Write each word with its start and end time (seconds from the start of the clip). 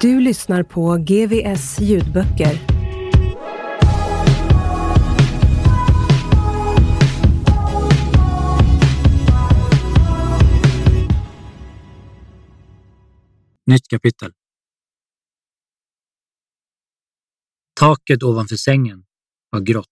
Du 0.00 0.20
lyssnar 0.20 0.62
på 0.62 0.96
GVS 0.96 1.80
ljudböcker. 1.80 2.60
Nytt 13.66 13.88
kapitel. 13.90 14.32
Taket 17.80 18.22
ovanför 18.22 18.56
sängen 18.56 19.04
var 19.50 19.60
grått. 19.60 19.86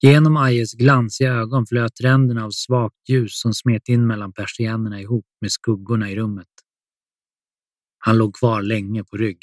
Genom 0.00 0.36
Ajes 0.36 0.74
glansiga 0.74 1.32
ögon 1.32 1.66
flöt 1.66 2.00
ränderna 2.00 2.44
av 2.44 2.50
svagt 2.50 3.08
ljus 3.08 3.40
som 3.40 3.54
smet 3.54 3.88
in 3.88 4.06
mellan 4.06 4.32
persiennerna 4.32 5.00
ihop 5.00 5.26
med 5.40 5.52
skuggorna 5.52 6.10
i 6.10 6.16
rummet. 6.16 6.51
Han 8.04 8.18
låg 8.18 8.36
kvar 8.36 8.62
länge 8.62 9.04
på 9.04 9.16
rygg. 9.16 9.42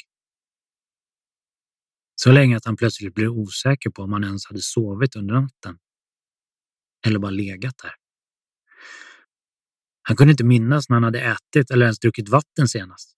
Så 2.14 2.32
länge 2.32 2.56
att 2.56 2.64
han 2.64 2.76
plötsligt 2.76 3.14
blev 3.14 3.30
osäker 3.30 3.90
på 3.90 4.02
om 4.02 4.12
han 4.12 4.24
ens 4.24 4.46
hade 4.46 4.62
sovit 4.62 5.16
under 5.16 5.34
natten. 5.34 5.78
Eller 7.06 7.18
bara 7.18 7.30
legat 7.30 7.78
där. 7.78 7.94
Han 10.02 10.16
kunde 10.16 10.30
inte 10.30 10.44
minnas 10.44 10.88
när 10.88 10.96
han 10.96 11.04
hade 11.04 11.20
ätit 11.20 11.70
eller 11.70 11.86
ens 11.86 11.98
druckit 11.98 12.28
vatten 12.28 12.68
senast. 12.68 13.16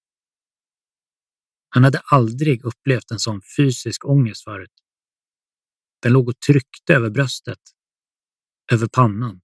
Han 1.69 1.85
hade 1.85 1.99
aldrig 1.99 2.65
upplevt 2.65 3.11
en 3.11 3.19
sån 3.19 3.41
fysisk 3.57 4.05
ångest 4.05 4.45
förut. 4.45 4.73
Den 6.03 6.13
låg 6.13 6.29
och 6.29 6.41
tryckte 6.41 6.95
över 6.95 7.11
bröstet, 7.11 7.61
över 8.73 8.87
pannan. 8.87 9.41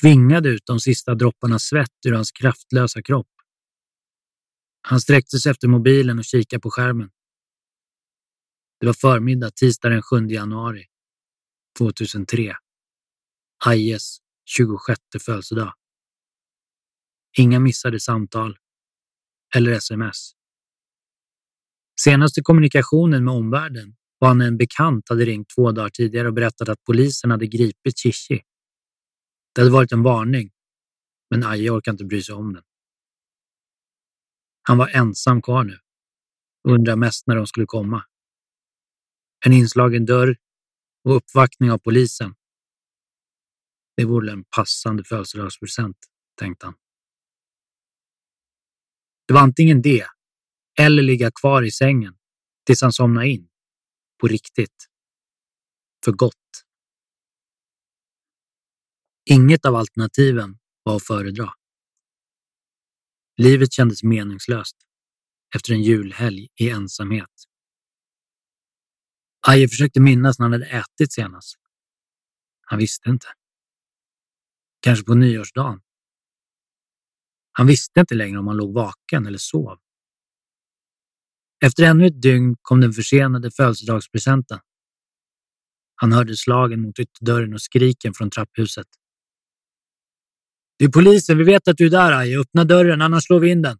Tvingade 0.00 0.48
ut 0.48 0.66
de 0.66 0.80
sista 0.80 1.14
dropparna 1.14 1.58
svett 1.58 2.06
ur 2.06 2.12
hans 2.12 2.32
kraftlösa 2.32 3.02
kropp. 3.02 3.41
Han 4.82 5.00
sträckte 5.00 5.38
sig 5.38 5.50
efter 5.50 5.68
mobilen 5.68 6.18
och 6.18 6.24
kikade 6.24 6.60
på 6.60 6.70
skärmen. 6.70 7.10
Det 8.80 8.86
var 8.86 8.92
förmiddag 8.92 9.50
tisdag 9.50 9.88
den 9.88 10.02
7 10.02 10.26
januari 10.28 10.86
2003. 11.78 12.56
Ajes 13.64 14.18
26 14.44 15.00
födelsedag. 15.20 15.74
Inga 17.38 17.60
missade 17.60 18.00
samtal 18.00 18.58
eller 19.56 19.72
sms. 19.72 20.32
Senaste 22.00 22.42
kommunikationen 22.42 23.24
med 23.24 23.34
omvärlden 23.34 23.96
var 24.18 24.34
när 24.34 24.46
en 24.46 24.56
bekant 24.56 25.08
hade 25.08 25.24
ringt 25.24 25.48
två 25.54 25.72
dagar 25.72 25.90
tidigare 25.90 26.28
och 26.28 26.34
berättat 26.34 26.68
att 26.68 26.84
polisen 26.84 27.30
hade 27.30 27.46
gripit 27.46 27.98
Chichi. 27.98 28.42
Det 29.54 29.60
hade 29.60 29.72
varit 29.72 29.92
en 29.92 30.02
varning, 30.02 30.50
men 31.30 31.44
Aje 31.44 31.70
orkade 31.70 31.94
inte 31.94 32.04
bry 32.04 32.22
sig 32.22 32.34
om 32.34 32.52
den. 32.54 32.62
Han 34.62 34.78
var 34.78 34.88
ensam 34.88 35.42
kvar 35.42 35.64
nu 35.64 35.78
och 36.64 36.72
undrade 36.72 36.96
mest 36.96 37.26
när 37.26 37.36
de 37.36 37.46
skulle 37.46 37.66
komma. 37.66 38.04
En 39.46 39.52
inslagen 39.52 40.06
dörr 40.06 40.36
och 41.04 41.16
uppvaktning 41.16 41.70
av 41.70 41.78
polisen. 41.78 42.34
Det 43.96 44.04
vore 44.04 44.32
en 44.32 44.44
passande 44.44 45.04
födelsedagspresent, 45.04 45.96
tänkte 46.38 46.66
han. 46.66 46.74
Det 49.26 49.34
var 49.34 49.40
antingen 49.40 49.82
det 49.82 50.06
eller 50.78 51.02
ligga 51.02 51.30
kvar 51.30 51.62
i 51.62 51.70
sängen 51.70 52.14
tills 52.66 52.82
han 52.82 52.92
somnade 52.92 53.28
in. 53.28 53.48
På 54.20 54.28
riktigt. 54.28 54.88
För 56.04 56.12
gott. 56.12 56.34
Inget 59.30 59.64
av 59.64 59.74
alternativen 59.74 60.58
var 60.82 60.96
att 60.96 61.06
föredra. 61.06 61.52
Livet 63.36 63.72
kändes 63.72 64.02
meningslöst 64.02 64.76
efter 65.54 65.72
en 65.72 65.82
julhelg 65.82 66.48
i 66.54 66.70
ensamhet. 66.70 67.30
Aje 69.46 69.68
försökte 69.68 70.00
minnas 70.00 70.38
när 70.38 70.44
han 70.44 70.52
hade 70.52 70.66
ätit 70.66 71.12
senast. 71.12 71.56
Han 72.60 72.78
visste 72.78 73.10
inte. 73.10 73.26
Kanske 74.80 75.04
på 75.04 75.14
nyårsdagen. 75.14 75.80
Han 77.52 77.66
visste 77.66 78.00
inte 78.00 78.14
längre 78.14 78.38
om 78.38 78.46
han 78.46 78.56
låg 78.56 78.74
vaken 78.74 79.26
eller 79.26 79.38
sov. 79.38 79.78
Efter 81.64 81.84
ännu 81.84 82.06
ett 82.06 82.22
dygn 82.22 82.56
kom 82.62 82.80
den 82.80 82.92
försenade 82.92 83.50
födelsedagspresenten. 83.50 84.60
Han 85.94 86.12
hörde 86.12 86.36
slagen 86.36 86.80
mot 86.80 86.98
ytterdörren 86.98 87.54
och 87.54 87.62
skriken 87.62 88.14
från 88.14 88.30
trapphuset. 88.30 88.86
Det 90.82 90.86
är 90.86 90.90
polisen, 90.90 91.38
vi 91.38 91.44
vet 91.44 91.68
att 91.68 91.76
du 91.76 91.86
är 91.86 91.90
där 91.90 92.12
Aje. 92.12 92.40
Öppna 92.40 92.64
dörren, 92.64 93.02
annars 93.02 93.24
slår 93.24 93.40
vi 93.40 93.50
in 93.50 93.62
den. 93.62 93.78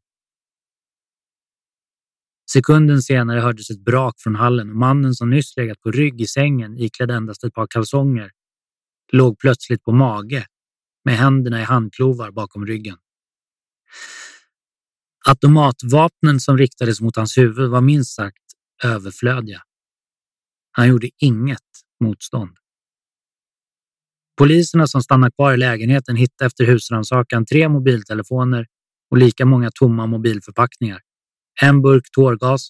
Sekunden 2.51 3.03
senare 3.03 3.41
hördes 3.41 3.71
ett 3.71 3.85
brak 3.85 4.15
från 4.19 4.35
hallen 4.35 4.71
och 4.71 4.77
mannen 4.77 5.15
som 5.15 5.31
nyss 5.31 5.57
legat 5.57 5.81
på 5.81 5.91
rygg 5.91 6.21
i 6.21 6.27
sängen 6.27 6.79
iklädd 6.79 7.11
endast 7.11 7.45
ett 7.45 7.55
par 7.55 7.67
kalsonger 7.71 8.31
låg 9.13 9.39
plötsligt 9.39 9.83
på 9.83 9.93
mage 9.93 10.47
med 11.05 11.17
händerna 11.17 11.61
i 11.61 11.65
handklovar 11.65 12.31
bakom 12.31 12.67
ryggen. 12.67 12.97
Automatvapnen 15.29 16.41
som 16.41 16.59
riktades 16.59 17.01
mot 17.01 17.17
hans 17.17 17.39
huvud 17.39 17.71
var 17.71 17.81
minst 17.81 18.15
sagt 18.15 18.45
överflödiga. 18.85 19.63
Han 20.73 20.89
gjorde 20.89 21.11
inget 21.19 21.69
motstånd. 22.01 22.62
Poliserna 24.39 24.87
som 24.87 25.03
stannade 25.03 25.33
kvar 25.33 25.55
i 25.55 25.57
lägenheten 25.57 26.17
hittade 26.17 26.47
efter 26.47 26.65
husrannsakan 26.65 27.47
tre 27.47 27.69
mobiltelefoner 27.69 28.67
och 29.11 29.17
lika 29.17 29.47
många 29.47 29.71
tomma 29.75 30.07
mobilförpackningar, 30.07 31.01
en 31.63 31.83
burk 31.83 32.05
tårgas 32.13 32.69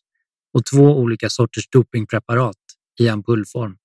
och 0.55 0.65
två 0.65 0.99
olika 0.99 1.31
sorters 1.31 1.69
dopingpreparat 1.69 2.57
i 3.01 3.09
ampullform. 3.09 3.77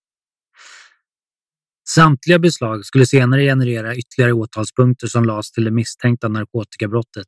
Samtliga 1.90 2.40
beslag 2.40 2.86
skulle 2.86 3.06
senare 3.06 3.42
generera 3.44 3.96
ytterligare 3.96 4.34
åtalspunkter 4.34 5.07
som 5.07 5.25
lades 5.25 5.51
till 5.51 5.63
det 5.63 5.72
misstänkta 5.72 6.28
narkotikabrottet 6.28 7.28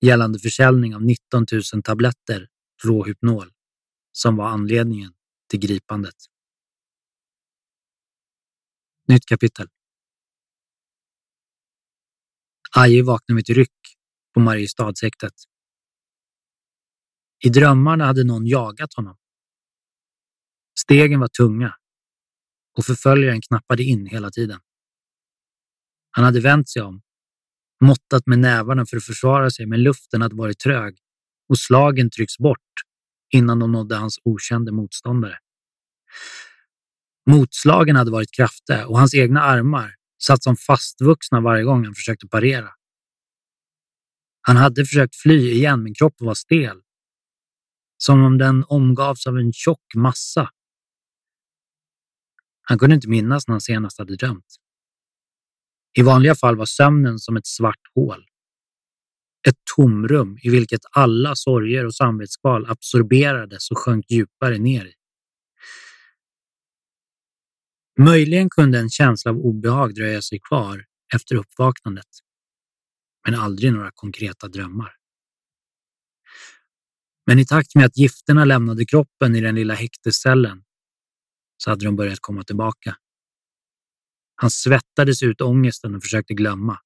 gällande 0.00 0.38
försäljning 0.38 0.94
av 0.94 1.02
19 1.02 1.46
000 1.74 1.82
tabletter 1.82 2.48
råhypnol 2.84 3.50
som 4.12 4.36
var 4.36 4.48
anledningen 4.48 5.12
till 5.50 5.60
gripandet. 5.60 6.14
Nytt 9.08 9.26
kapitel. 9.26 9.68
Aje 12.76 13.02
vaknade 13.02 13.34
med 13.34 13.40
ett 13.40 13.56
ryck 13.56 13.96
på 14.34 14.40
Mariestadshäktet. 14.40 15.34
I 17.44 17.48
drömmarna 17.48 18.04
hade 18.06 18.24
någon 18.24 18.46
jagat 18.46 18.94
honom. 18.94 19.16
Stegen 20.78 21.20
var 21.20 21.28
tunga 21.28 21.74
och 22.78 22.84
förföljaren 22.84 23.40
knappade 23.40 23.82
in 23.82 24.06
hela 24.06 24.30
tiden. 24.30 24.60
Han 26.10 26.24
hade 26.24 26.40
vänt 26.40 26.68
sig 26.68 26.82
om, 26.82 27.02
måttat 27.84 28.26
med 28.26 28.38
nävarna 28.38 28.86
för 28.86 28.96
att 28.96 29.04
försvara 29.04 29.50
sig, 29.50 29.66
men 29.66 29.82
luften 29.82 30.22
hade 30.22 30.36
varit 30.36 30.58
trög 30.58 30.98
och 31.48 31.58
slagen 31.58 32.10
trycks 32.10 32.38
bort 32.38 32.72
innan 33.30 33.58
de 33.58 33.72
nådde 33.72 33.96
hans 33.96 34.18
okände 34.24 34.72
motståndare. 34.72 35.38
Motslagen 37.30 37.96
hade 37.96 38.10
varit 38.10 38.32
kraftiga 38.32 38.86
och 38.86 38.98
hans 38.98 39.14
egna 39.14 39.42
armar 39.42 39.94
satt 40.22 40.42
som 40.42 40.56
fastvuxna 40.56 41.40
varje 41.40 41.64
gång 41.64 41.84
han 41.84 41.94
försökte 41.94 42.28
parera. 42.28 42.70
Han 44.40 44.56
hade 44.56 44.84
försökt 44.84 45.16
fly 45.16 45.50
igen, 45.50 45.82
men 45.82 45.94
kroppen 45.94 46.26
var 46.26 46.34
stel. 46.34 46.80
Som 47.96 48.22
om 48.24 48.38
den 48.38 48.64
omgavs 48.64 49.26
av 49.26 49.38
en 49.38 49.52
tjock 49.52 49.94
massa. 49.94 50.50
Han 52.62 52.78
kunde 52.78 52.94
inte 52.94 53.08
minnas 53.08 53.48
när 53.48 53.52
han 53.52 53.60
senast 53.60 53.98
hade 53.98 54.16
drömt. 54.16 54.56
I 55.98 56.02
vanliga 56.02 56.34
fall 56.34 56.56
var 56.56 56.66
sömnen 56.66 57.18
som 57.18 57.36
ett 57.36 57.46
svart 57.46 57.80
hål. 57.94 58.26
Ett 59.48 59.58
tomrum 59.76 60.38
i 60.42 60.50
vilket 60.50 60.80
alla 60.92 61.36
sorger 61.36 61.86
och 61.86 61.94
samvetskval 61.94 62.66
absorberades 62.70 63.70
och 63.70 63.78
sjönk 63.78 64.10
djupare 64.10 64.58
ner 64.58 64.84
i. 64.84 64.99
Möjligen 68.04 68.50
kunde 68.50 68.78
en 68.78 68.90
känsla 68.90 69.30
av 69.30 69.36
obehag 69.36 69.94
dröja 69.94 70.22
sig 70.22 70.40
kvar 70.40 70.86
efter 71.14 71.34
uppvaknandet, 71.34 72.06
men 73.24 73.40
aldrig 73.40 73.72
några 73.72 73.90
konkreta 73.94 74.48
drömmar. 74.48 74.96
Men 77.26 77.38
i 77.38 77.46
takt 77.46 77.74
med 77.74 77.84
att 77.84 77.96
gifterna 77.96 78.44
lämnade 78.44 78.86
kroppen 78.86 79.36
i 79.36 79.40
den 79.40 79.54
lilla 79.54 79.74
häktescellen 79.74 80.64
så 81.56 81.70
hade 81.70 81.84
de 81.84 81.96
börjat 81.96 82.18
komma 82.20 82.44
tillbaka. 82.44 82.96
Han 84.34 84.50
svettades 84.50 85.22
ut 85.22 85.40
ångesten 85.40 85.94
och 85.94 86.02
försökte 86.02 86.34
glömma. 86.34 86.78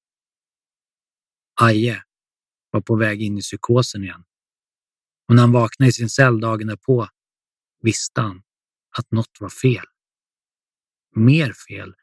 Aje 1.61 2.03
var 2.71 2.81
på 2.81 2.95
väg 2.95 3.21
in 3.21 3.37
i 3.37 3.41
psykosen 3.41 4.03
igen. 4.03 4.23
Och 5.27 5.35
när 5.35 5.41
han 5.41 5.51
vaknade 5.51 5.89
i 5.89 5.93
sin 5.93 6.09
cell 6.09 6.39
dagen 6.39 6.67
därpå 6.67 7.09
visste 7.81 8.21
han 8.21 8.43
att 8.97 9.11
något 9.11 9.37
var 9.39 9.49
fel. 9.49 9.85
Mer 11.15 11.53
fel 11.69 11.93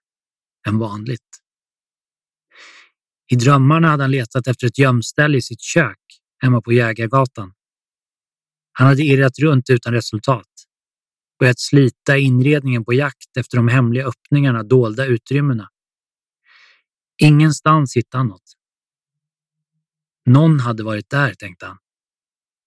än 0.69 0.79
vanligt. 0.79 1.21
I 3.31 3.37
drömmarna 3.37 3.89
hade 3.89 4.03
han 4.03 4.11
letat 4.11 4.47
efter 4.47 4.67
ett 4.67 4.79
gömställe 4.79 5.39
i 5.39 5.43
sitt 5.43 5.61
kök 5.61 5.99
hemma 6.39 6.63
på 6.63 6.73
Jägargatan. 6.73 7.55
Han 8.73 8.87
hade 8.87 9.03
irrat 9.03 9.39
runt 9.39 9.71
utan 9.71 9.93
resultat, 9.93 10.49
börjat 11.39 11.61
slita 11.61 12.19
inredningen 12.19 12.85
på 12.85 12.93
jakt 12.93 13.37
efter 13.37 13.57
de 13.57 13.69
hemliga 13.69 14.07
öppningarna, 14.07 14.63
dolda 14.63 15.07
utrymmena. 15.07 15.69
Ingenstans 17.23 17.97
hittade 17.97 18.21
han 18.21 18.29
något. 18.29 18.57
Någon 20.27 20.61
hade 20.61 20.83
varit 20.83 21.11
där, 21.11 21.35
tänkte 21.35 21.67
han. 21.67 21.79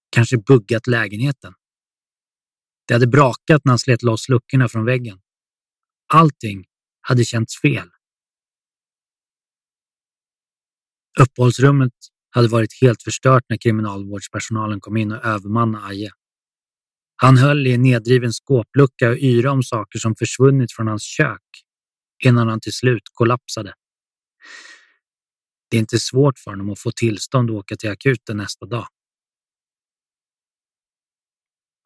Kanske 0.09 0.37
buggat 0.37 0.87
lägenheten. 0.87 1.53
Det 2.87 2.93
hade 2.93 3.07
brakat 3.07 3.65
när 3.65 3.71
han 3.71 3.79
slet 3.79 4.03
loss 4.03 4.29
luckorna 4.29 4.69
från 4.69 4.85
väggen. 4.85 5.19
Allting 6.13 6.65
hade 7.01 7.25
känts 7.25 7.61
fel. 7.61 7.89
Uppehållsrummet 11.19 11.93
hade 12.29 12.47
varit 12.47 12.81
helt 12.81 13.03
förstört 13.03 13.43
när 13.49 13.57
kriminalvårdspersonalen 13.57 14.79
kom 14.79 14.97
in 14.97 15.11
och 15.11 15.25
övermannade 15.25 15.85
Aje. 15.85 16.09
Han 17.15 17.37
höll 17.37 17.67
i 17.67 17.73
en 17.73 17.81
nedriven 17.81 18.33
skåplucka 18.33 19.09
och 19.09 19.17
yra 19.17 19.51
om 19.51 19.63
saker 19.63 19.99
som 19.99 20.15
försvunnit 20.15 20.71
från 20.71 20.87
hans 20.87 21.03
kök 21.03 21.41
innan 22.23 22.47
han 22.47 22.59
till 22.59 22.73
slut 22.73 23.03
kollapsade. 23.13 23.73
Det 25.69 25.77
är 25.77 25.79
inte 25.79 25.99
svårt 25.99 26.39
för 26.39 26.51
honom 26.51 26.69
att 26.69 26.79
få 26.79 26.91
tillstånd 26.91 27.49
att 27.49 27.55
åka 27.55 27.75
till 27.75 27.89
akuten 27.89 28.37
nästa 28.37 28.65
dag. 28.65 28.87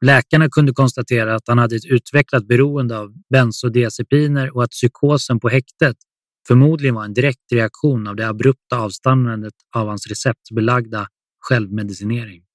Läkarna 0.05 0.49
kunde 0.49 0.73
konstatera 0.73 1.35
att 1.35 1.47
han 1.47 1.57
hade 1.57 1.75
ett 1.75 1.85
utvecklat 1.85 2.47
beroende 2.47 2.97
av 2.97 3.13
bensodiazepiner 3.29 4.55
och 4.55 4.63
att 4.63 4.71
psykosen 4.71 5.39
på 5.39 5.49
häktet 5.49 5.97
förmodligen 6.47 6.95
var 6.95 7.05
en 7.05 7.13
direkt 7.13 7.51
reaktion 7.51 8.07
av 8.07 8.15
det 8.15 8.27
abrupta 8.27 8.79
avstannandet 8.79 9.53
av 9.75 9.87
hans 9.87 10.07
receptbelagda 10.07 11.07
självmedicinering. 11.39 12.45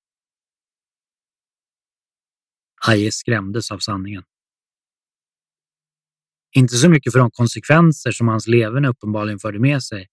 Aje 2.87 3.13
skrämdes 3.13 3.71
av 3.71 3.79
sanningen. 3.79 4.23
Inte 6.57 6.75
så 6.77 6.89
mycket 6.89 7.13
för 7.13 7.21
de 7.21 7.31
konsekvenser 7.31 8.13
som 8.13 8.29
hans 8.29 8.47
leverne 8.47 8.89
uppenbarligen 8.89 9.39
förde 9.39 9.59
med 9.59 9.83
sig, 9.83 10.09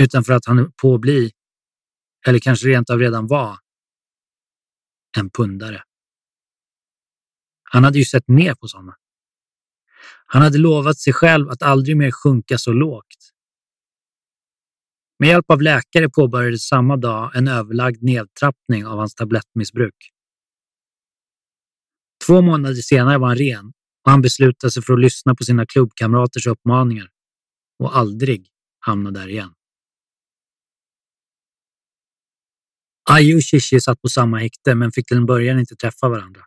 utan 0.00 0.24
för 0.24 0.32
att 0.32 0.46
han 0.46 0.72
på 0.82 0.94
att 0.94 1.00
bli, 1.00 1.32
eller 2.26 2.38
kanske 2.38 2.68
rent 2.68 2.90
av 2.90 2.98
redan 2.98 3.26
var, 3.26 3.58
en 5.18 5.30
pundare. 5.30 5.82
Han 7.74 7.84
hade 7.84 7.98
ju 7.98 8.04
sett 8.04 8.28
ner 8.28 8.54
på 8.54 8.68
sådana. 8.68 8.96
Han 10.26 10.42
hade 10.42 10.58
lovat 10.58 10.98
sig 10.98 11.12
själv 11.12 11.50
att 11.50 11.62
aldrig 11.62 11.96
mer 11.96 12.10
sjunka 12.10 12.58
så 12.58 12.72
lågt. 12.72 13.32
Med 15.18 15.28
hjälp 15.28 15.50
av 15.50 15.62
läkare 15.62 16.08
påbörjades 16.10 16.68
samma 16.68 16.96
dag 16.96 17.36
en 17.36 17.48
överlagd 17.48 18.02
nedtrappning 18.02 18.86
av 18.86 18.98
hans 18.98 19.14
tablettmissbruk. 19.14 19.94
Två 22.26 22.42
månader 22.42 22.74
senare 22.74 23.18
var 23.18 23.28
han 23.28 23.36
ren 23.36 23.72
och 24.04 24.10
han 24.10 24.22
beslutade 24.22 24.70
sig 24.70 24.82
för 24.82 24.92
att 24.92 25.00
lyssna 25.00 25.34
på 25.34 25.44
sina 25.44 25.66
klubbkamraters 25.66 26.46
uppmaningar 26.46 27.08
och 27.78 27.96
aldrig 27.96 28.46
hamna 28.80 29.10
där 29.10 29.28
igen. 29.28 29.54
Ayo 33.10 33.36
och 33.36 33.42
Shishi 33.42 33.80
satt 33.80 34.02
på 34.02 34.08
samma 34.08 34.38
häkte 34.38 34.74
men 34.74 34.92
fick 34.92 35.06
till 35.06 35.16
en 35.16 35.26
början 35.26 35.58
inte 35.58 35.76
träffa 35.76 36.08
varandra. 36.08 36.40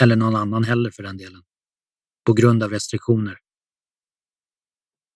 Eller 0.00 0.16
någon 0.16 0.36
annan 0.36 0.64
heller 0.64 0.90
för 0.90 1.02
den 1.02 1.16
delen. 1.16 1.42
På 2.26 2.32
grund 2.32 2.62
av 2.62 2.70
restriktioner. 2.70 3.38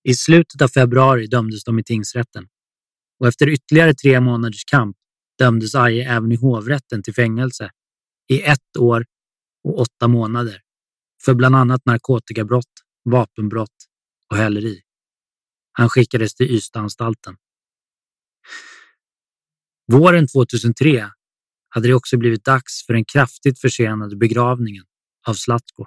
I 0.09 0.15
slutet 0.15 0.63
av 0.63 0.69
februari 0.69 1.27
dömdes 1.27 1.65
de 1.65 1.79
i 1.79 1.85
tingsrätten 1.85 2.49
och 3.21 3.29
efter 3.29 3.49
ytterligare 3.49 3.95
tre 3.95 4.21
månaders 4.21 4.65
kamp 4.65 4.97
dömdes 5.39 5.75
Aje 5.75 6.11
även 6.11 6.33
i 6.33 6.37
hovrätten 6.37 7.03
till 7.03 7.15
fängelse 7.15 7.71
i 8.29 8.43
ett 8.43 8.77
år 8.79 9.07
och 9.65 9.79
åtta 9.81 10.09
månader 10.09 10.61
för 11.25 11.35
bland 11.35 11.57
annat 11.57 11.87
narkotikabrott, 11.87 12.73
vapenbrott 13.05 13.89
och 14.31 14.37
häleri. 14.37 14.83
Han 15.73 15.89
skickades 15.89 16.35
till 16.35 16.51
Ystadanstalten. 16.51 17.37
Våren 19.93 20.27
2003 20.27 21.11
hade 21.75 21.89
det 21.89 21.95
också 21.95 22.17
blivit 22.17 22.45
dags 22.45 22.87
för 22.87 22.93
den 22.93 23.05
kraftigt 23.05 23.61
försenade 23.61 24.17
begravningen 24.17 24.85
av 25.27 25.35
Zlatko. 25.35 25.87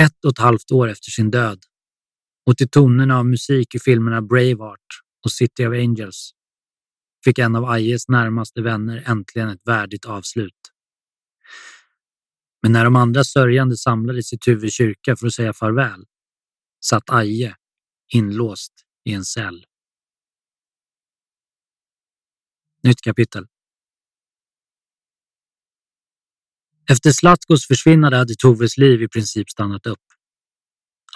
Ett 0.00 0.24
och 0.24 0.30
ett 0.30 0.38
halvt 0.38 0.72
år 0.72 0.88
efter 0.88 1.10
sin 1.10 1.30
död 1.30 1.64
och 2.46 2.56
till 2.56 2.68
tonerna 2.68 3.18
av 3.18 3.26
musik 3.26 3.74
i 3.74 3.78
filmerna 3.78 4.22
Braveheart 4.22 4.86
och 5.24 5.32
City 5.32 5.66
of 5.66 5.72
Angels 5.72 6.30
fick 7.24 7.38
en 7.38 7.56
av 7.56 7.64
Ajes 7.64 8.08
närmaste 8.08 8.62
vänner 8.62 9.02
äntligen 9.06 9.48
ett 9.48 9.66
värdigt 9.68 10.04
avslut. 10.04 10.72
Men 12.62 12.72
när 12.72 12.84
de 12.84 12.96
andra 12.96 13.24
sörjande 13.24 13.76
samlades 13.76 14.32
i 14.32 14.38
Tuve 14.38 14.70
kyrka 14.70 15.16
för 15.16 15.26
att 15.26 15.34
säga 15.34 15.52
farväl 15.52 16.04
satt 16.84 17.10
Aje 17.10 17.56
inlåst 18.12 18.72
i 19.04 19.12
en 19.12 19.24
cell. 19.24 19.66
Nytt 22.82 23.00
kapitel. 23.00 23.46
Efter 26.90 27.10
Slatkos 27.12 27.66
försvinnande 27.66 28.16
hade 28.16 28.34
Toves 28.34 28.76
liv 28.76 29.02
i 29.02 29.08
princip 29.08 29.50
stannat 29.50 29.86
upp. 29.86 29.98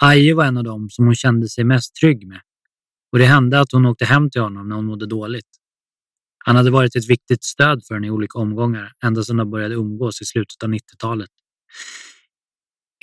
Aje 0.01 0.33
var 0.33 0.45
en 0.45 0.57
av 0.57 0.63
dem 0.63 0.89
som 0.89 1.05
hon 1.05 1.15
kände 1.15 1.49
sig 1.49 1.63
mest 1.63 1.95
trygg 1.95 2.27
med 2.27 2.41
och 3.11 3.19
det 3.19 3.25
hände 3.25 3.59
att 3.59 3.71
hon 3.71 3.85
åkte 3.85 4.05
hem 4.05 4.29
till 4.29 4.41
honom 4.41 4.69
när 4.69 4.75
hon 4.75 4.85
mådde 4.85 5.05
dåligt. 5.05 5.49
Han 6.45 6.55
hade 6.55 6.71
varit 6.71 6.95
ett 6.95 7.09
viktigt 7.09 7.43
stöd 7.43 7.85
för 7.87 7.93
henne 7.93 8.07
i 8.07 8.09
olika 8.09 8.39
omgångar 8.39 8.93
ända 9.03 9.23
sedan 9.23 9.37
de 9.37 9.51
började 9.51 9.75
umgås 9.75 10.21
i 10.21 10.25
slutet 10.25 10.63
av 10.63 10.69
90-talet. 10.69 11.29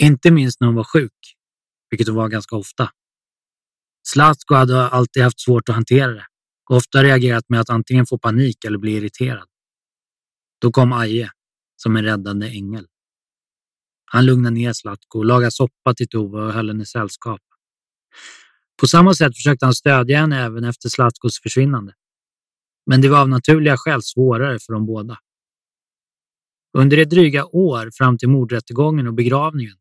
Inte 0.02 0.30
minst 0.30 0.60
när 0.60 0.66
hon 0.66 0.76
var 0.76 0.84
sjuk, 0.84 1.36
vilket 1.90 2.08
hon 2.08 2.16
var 2.16 2.28
ganska 2.28 2.56
ofta. 2.56 2.90
Zlatko 4.08 4.54
hade 4.54 4.88
alltid 4.88 5.22
haft 5.22 5.40
svårt 5.40 5.68
att 5.68 5.74
hantera 5.74 6.12
det 6.12 6.26
och 6.70 6.76
ofta 6.76 7.02
reagerat 7.02 7.44
med 7.48 7.60
att 7.60 7.70
antingen 7.70 8.06
få 8.06 8.18
panik 8.18 8.64
eller 8.64 8.78
bli 8.78 8.92
irriterad. 8.96 9.48
Då 10.60 10.72
kom 10.72 10.92
Aje 10.92 11.30
som 11.76 11.96
en 11.96 12.04
räddande 12.04 12.48
ängel. 12.48 12.86
Han 14.04 14.26
lugnade 14.26 14.54
ner 14.54 14.72
Zlatko, 14.72 15.22
lagade 15.22 15.50
soppa 15.50 15.94
till 15.94 16.08
Tove 16.08 16.42
och 16.42 16.52
höll 16.52 16.68
henne 16.68 16.86
sällskap. 16.86 17.40
På 18.80 18.86
samma 18.86 19.14
sätt 19.14 19.36
försökte 19.36 19.66
han 19.66 19.74
stödja 19.74 20.20
henne 20.20 20.42
även 20.42 20.64
efter 20.64 20.88
Zlatkos 20.88 21.40
försvinnande. 21.40 21.94
Men 22.86 23.00
det 23.00 23.08
var 23.08 23.20
av 23.20 23.28
naturliga 23.28 23.76
skäl 23.76 24.02
svårare 24.02 24.58
för 24.58 24.72
dem 24.72 24.86
båda. 24.86 25.18
Under 26.78 26.96
det 26.96 27.04
dryga 27.04 27.46
år 27.46 27.90
fram 27.92 28.18
till 28.18 28.28
mordrättegången 28.28 29.06
och 29.06 29.14
begravningen 29.14 29.76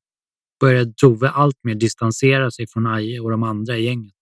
började 0.59 0.93
Tove 0.93 1.29
alltmer 1.29 1.75
distansera 1.75 2.51
sig 2.51 2.67
från 2.67 2.87
Aje 2.87 3.19
och 3.19 3.31
de 3.31 3.43
andra 3.43 3.77
i 3.77 3.83
gänget. 3.83 4.15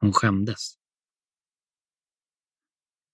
Hon 0.00 0.12
skämdes. 0.12 0.74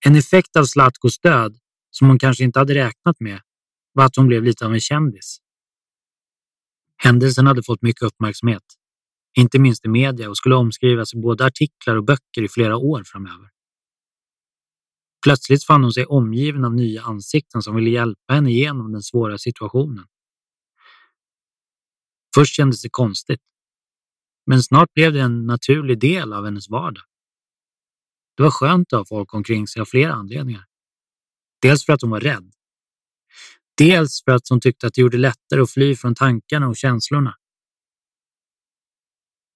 En 0.06 0.16
effekt 0.16 0.56
av 0.56 0.64
Zlatkos 0.64 1.18
död, 1.18 1.59
som 1.90 2.09
hon 2.09 2.18
kanske 2.18 2.44
inte 2.44 2.59
hade 2.59 2.75
räknat 2.75 3.20
med, 3.20 3.40
var 3.92 4.04
att 4.04 4.16
hon 4.16 4.26
blev 4.26 4.42
lite 4.42 4.66
av 4.66 4.75
en 4.75 4.80
kändis. 4.80 5.38
Händelsen 6.97 7.47
hade 7.47 7.62
fått 7.62 7.82
mycket 7.82 8.02
uppmärksamhet 8.02 8.64
inte 9.37 9.59
minst 9.59 9.85
i 9.85 9.88
media 9.88 10.28
och 10.28 10.37
skulle 10.37 10.54
omskrivas 10.54 11.14
i 11.14 11.16
både 11.16 11.47
artiklar 11.47 11.97
och 11.97 12.04
böcker 12.04 12.42
i 12.42 12.49
flera 12.49 12.76
år 12.76 13.02
framöver. 13.04 13.50
Plötsligt 15.23 15.64
fann 15.64 15.82
hon 15.82 15.92
sig 15.92 16.06
omgiven 16.06 16.64
av 16.64 16.75
nya 16.75 17.02
ansikten 17.02 17.62
som 17.62 17.76
ville 17.76 17.90
hjälpa 17.90 18.35
henne 18.35 18.50
igenom 18.50 18.92
den 18.92 19.02
svåra 19.02 19.38
situationen. 19.38 20.06
Först 22.35 22.54
kändes 22.54 22.82
det 22.82 22.88
konstigt, 22.88 23.40
men 24.47 24.62
snart 24.62 24.94
blev 24.94 25.12
det 25.12 25.20
en 25.20 25.47
naturlig 25.47 26.00
del 26.00 26.32
av 26.32 26.44
hennes 26.44 26.70
vardag. 26.70 27.04
Det 28.37 28.42
var 28.42 28.50
skönt 28.50 28.92
att 28.92 28.99
ha 28.99 29.04
folk 29.06 29.35
omkring 29.35 29.66
sig 29.66 29.80
av 29.80 29.87
flera 29.87 30.12
anledningar. 30.12 30.64
Dels 31.62 31.87
för 31.87 31.93
att 31.93 32.02
hon 32.02 32.11
var 32.11 32.21
rädd. 32.21 32.52
Dels 33.76 34.25
för 34.25 34.33
att 34.33 34.49
hon 34.49 34.61
tyckte 34.61 34.87
att 34.87 34.95
det 34.95 35.00
gjorde 35.00 35.19
lättare 35.19 35.61
att 35.61 35.71
fly 35.71 35.97
från 35.97 36.14
tankarna 36.14 36.69
och 36.69 36.76
känslorna. 36.76 37.35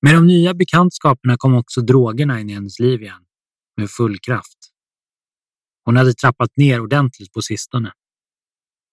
Med 0.02 0.14
de 0.14 0.26
nya 0.26 0.54
bekantskaperna 0.54 1.36
kom 1.36 1.54
också 1.54 1.80
drogerna 1.80 2.40
in 2.40 2.50
i 2.50 2.52
hennes 2.52 2.78
liv 2.78 3.02
igen, 3.02 3.24
med 3.76 3.90
full 3.90 4.18
kraft. 4.18 4.58
Hon 5.84 5.96
hade 5.96 6.14
trappat 6.14 6.56
ner 6.56 6.80
ordentligt 6.80 7.32
på 7.32 7.42
sistone. 7.42 7.92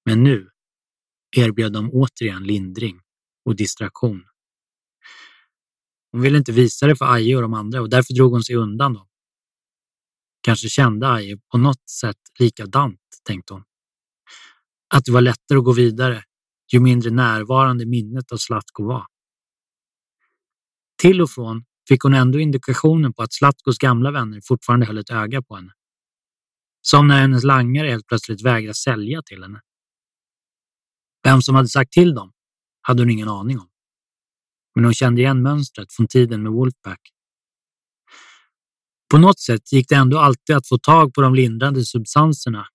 Men 0.05 0.23
nu 0.23 0.49
erbjöd 1.37 1.73
de 1.73 1.89
återigen 1.93 2.43
lindring 2.43 3.01
och 3.45 3.55
distraktion. 3.55 4.23
Hon 6.11 6.21
ville 6.21 6.37
inte 6.37 6.51
visa 6.51 6.87
det 6.87 6.95
för 6.95 7.05
Aje 7.05 7.35
och 7.35 7.41
de 7.41 7.53
andra 7.53 7.81
och 7.81 7.89
därför 7.89 8.13
drog 8.13 8.31
hon 8.31 8.43
sig 8.43 8.55
undan 8.55 8.93
dem. 8.93 9.07
Kanske 10.41 10.69
kände 10.69 11.09
Aje 11.09 11.37
på 11.51 11.57
något 11.57 11.89
sätt 11.89 12.17
likadant, 12.39 12.99
tänkte 13.23 13.53
hon. 13.53 13.63
Att 14.93 15.05
det 15.05 15.11
var 15.11 15.21
lättare 15.21 15.57
att 15.57 15.65
gå 15.65 15.73
vidare 15.73 16.23
ju 16.73 16.79
mindre 16.79 17.11
närvarande 17.11 17.85
minnet 17.85 18.31
av 18.31 18.37
Slatko 18.37 18.83
var. 18.83 19.05
Till 21.01 21.21
och 21.21 21.29
från 21.29 21.65
fick 21.87 22.01
hon 22.01 22.13
ändå 22.13 22.39
indikationer 22.39 23.09
på 23.11 23.23
att 23.23 23.33
Slatkos 23.33 23.77
gamla 23.77 24.11
vänner 24.11 24.41
fortfarande 24.43 24.85
höll 24.85 24.97
ett 24.97 25.09
öga 25.09 25.41
på 25.41 25.55
henne. 25.55 25.73
Som 26.81 27.07
när 27.07 27.21
hennes 27.21 27.43
langare 27.43 27.87
helt 27.87 28.07
plötsligt 28.07 28.45
vägrade 28.45 28.73
sälja 28.73 29.21
till 29.21 29.43
henne. 29.43 29.61
Vem 31.23 31.41
som 31.41 31.55
hade 31.55 31.67
sagt 31.67 31.91
till 31.91 32.13
dem 32.13 32.31
hade 32.81 33.01
hon 33.01 33.09
ingen 33.09 33.29
aning 33.29 33.59
om. 33.59 33.69
Men 34.75 34.83
hon 34.83 34.93
kände 34.93 35.21
igen 35.21 35.41
mönstret 35.41 35.93
från 35.93 36.07
tiden 36.07 36.43
med 36.43 36.51
Wolfpack. 36.51 37.01
På 39.11 39.17
något 39.17 39.39
sätt 39.39 39.71
gick 39.73 39.89
det 39.89 39.95
ändå 39.95 40.19
alltid 40.19 40.55
att 40.55 40.67
få 40.67 40.77
tag 40.77 41.13
på 41.13 41.21
de 41.21 41.35
lindrande 41.35 41.85
substanserna 41.85 42.67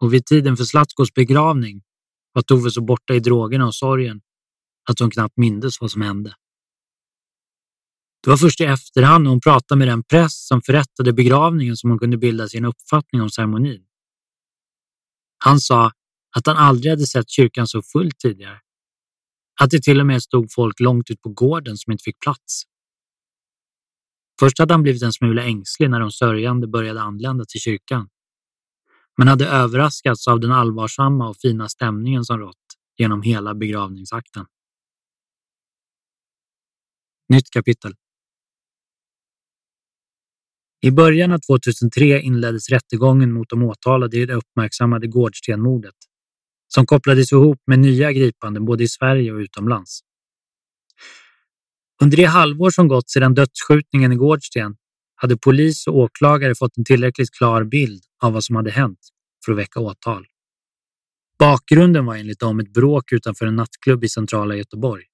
och 0.00 0.14
vid 0.14 0.26
tiden 0.26 0.56
för 0.56 0.64
Slatkos 0.64 1.14
begravning 1.14 1.82
var 2.32 2.42
Tove 2.42 2.70
så 2.70 2.80
borta 2.80 3.14
i 3.14 3.20
drogerna 3.20 3.66
och 3.66 3.74
sorgen 3.74 4.20
att 4.90 4.98
hon 4.98 5.10
knappt 5.10 5.36
mindes 5.36 5.80
vad 5.80 5.90
som 5.90 6.02
hände. 6.02 6.34
Det 8.24 8.30
var 8.30 8.36
först 8.36 8.60
i 8.60 8.64
efterhand 8.64 9.24
när 9.24 9.30
hon 9.30 9.40
pratade 9.40 9.78
med 9.78 9.88
den 9.88 10.02
präst 10.02 10.46
som 10.48 10.62
förrättade 10.62 11.12
begravningen 11.12 11.76
som 11.76 11.90
hon 11.90 11.98
kunde 11.98 12.16
bilda 12.16 12.48
sig 12.48 12.58
en 12.58 12.64
uppfattning 12.64 13.22
om 13.22 13.30
ceremonin. 13.30 13.84
Han 15.38 15.60
sa 15.60 15.92
att 16.36 16.46
han 16.46 16.56
aldrig 16.56 16.92
hade 16.92 17.06
sett 17.06 17.30
kyrkan 17.30 17.66
så 17.66 17.82
full 17.82 18.10
tidigare. 18.12 18.60
Att 19.60 19.70
det 19.70 19.82
till 19.82 20.00
och 20.00 20.06
med 20.06 20.22
stod 20.22 20.52
folk 20.52 20.80
långt 20.80 21.10
ut 21.10 21.22
på 21.22 21.28
gården 21.28 21.76
som 21.76 21.92
inte 21.92 22.02
fick 22.02 22.20
plats. 22.20 22.62
Först 24.42 24.58
hade 24.58 24.74
han 24.74 24.82
blivit 24.82 25.02
en 25.02 25.12
smula 25.12 25.42
ängslig 25.42 25.90
när 25.90 26.00
de 26.00 26.10
sörjande 26.10 26.66
började 26.66 27.02
anlända 27.02 27.44
till 27.44 27.60
kyrkan, 27.60 28.08
men 29.18 29.28
hade 29.28 29.46
överraskats 29.46 30.28
av 30.28 30.40
den 30.40 30.52
allvarsamma 30.52 31.28
och 31.28 31.36
fina 31.36 31.68
stämningen 31.68 32.24
som 32.24 32.38
rått 32.38 32.56
genom 32.98 33.22
hela 33.22 33.54
begravningsakten. 33.54 34.46
Nytt 37.28 37.50
kapitel. 37.50 37.94
I 40.80 40.90
början 40.90 41.32
av 41.32 41.38
2003 41.38 42.20
inleddes 42.20 42.68
rättegången 42.68 43.32
mot 43.32 43.48
de 43.48 43.62
åtalade 43.62 44.16
i 44.16 44.26
det 44.26 44.34
uppmärksammade 44.34 45.06
Gårdstenmordet, 45.06 45.96
som 46.68 46.86
kopplades 46.86 47.32
ihop 47.32 47.62
med 47.66 47.78
nya 47.78 48.12
gripanden 48.12 48.64
både 48.64 48.84
i 48.84 48.88
Sverige 48.88 49.32
och 49.32 49.38
utomlands. 49.38 50.00
Under 52.02 52.16
det 52.16 52.24
halvår 52.24 52.70
som 52.70 52.88
gått 52.88 53.10
sedan 53.10 53.34
dödsskjutningen 53.34 54.12
i 54.12 54.16
Gårdsten 54.16 54.76
hade 55.14 55.36
polis 55.36 55.86
och 55.86 55.96
åklagare 55.96 56.54
fått 56.54 56.78
en 56.78 56.84
tillräckligt 56.84 57.30
klar 57.30 57.64
bild 57.64 58.02
av 58.22 58.32
vad 58.32 58.44
som 58.44 58.56
hade 58.56 58.70
hänt 58.70 58.98
för 59.44 59.52
att 59.52 59.58
väcka 59.58 59.80
åtal. 59.80 60.26
Bakgrunden 61.38 62.06
var 62.06 62.16
enligt 62.16 62.40
dem 62.40 62.60
ett 62.60 62.72
bråk 62.72 63.12
utanför 63.12 63.46
en 63.46 63.56
nattklubb 63.56 64.04
i 64.04 64.08
centrala 64.08 64.56
Göteborg. 64.56 65.04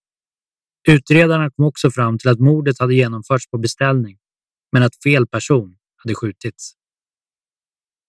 Utredarna 0.89 1.51
kom 1.51 1.65
också 1.65 1.91
fram 1.91 2.19
till 2.19 2.29
att 2.29 2.41
mordet 2.41 2.79
hade 2.79 2.95
genomförts 2.95 3.51
på 3.51 3.59
beställning 3.59 4.19
men 4.73 4.83
att 4.83 5.03
fel 5.03 5.27
person 5.27 5.77
hade 5.97 6.15
skjutits. 6.15 6.73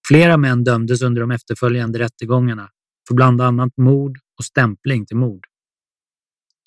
Flera 0.08 0.38
män 0.38 0.64
dömdes 0.64 1.02
under 1.02 1.22
de 1.22 1.32
efterföljande 1.32 2.00
rättegångarna 2.00 2.70
för 3.08 3.16
bland 3.16 3.42
annat 3.42 3.78
mord 3.78 4.20
och 4.38 4.46
stämpling 4.46 5.06
till 5.06 5.18
mord. 5.18 5.49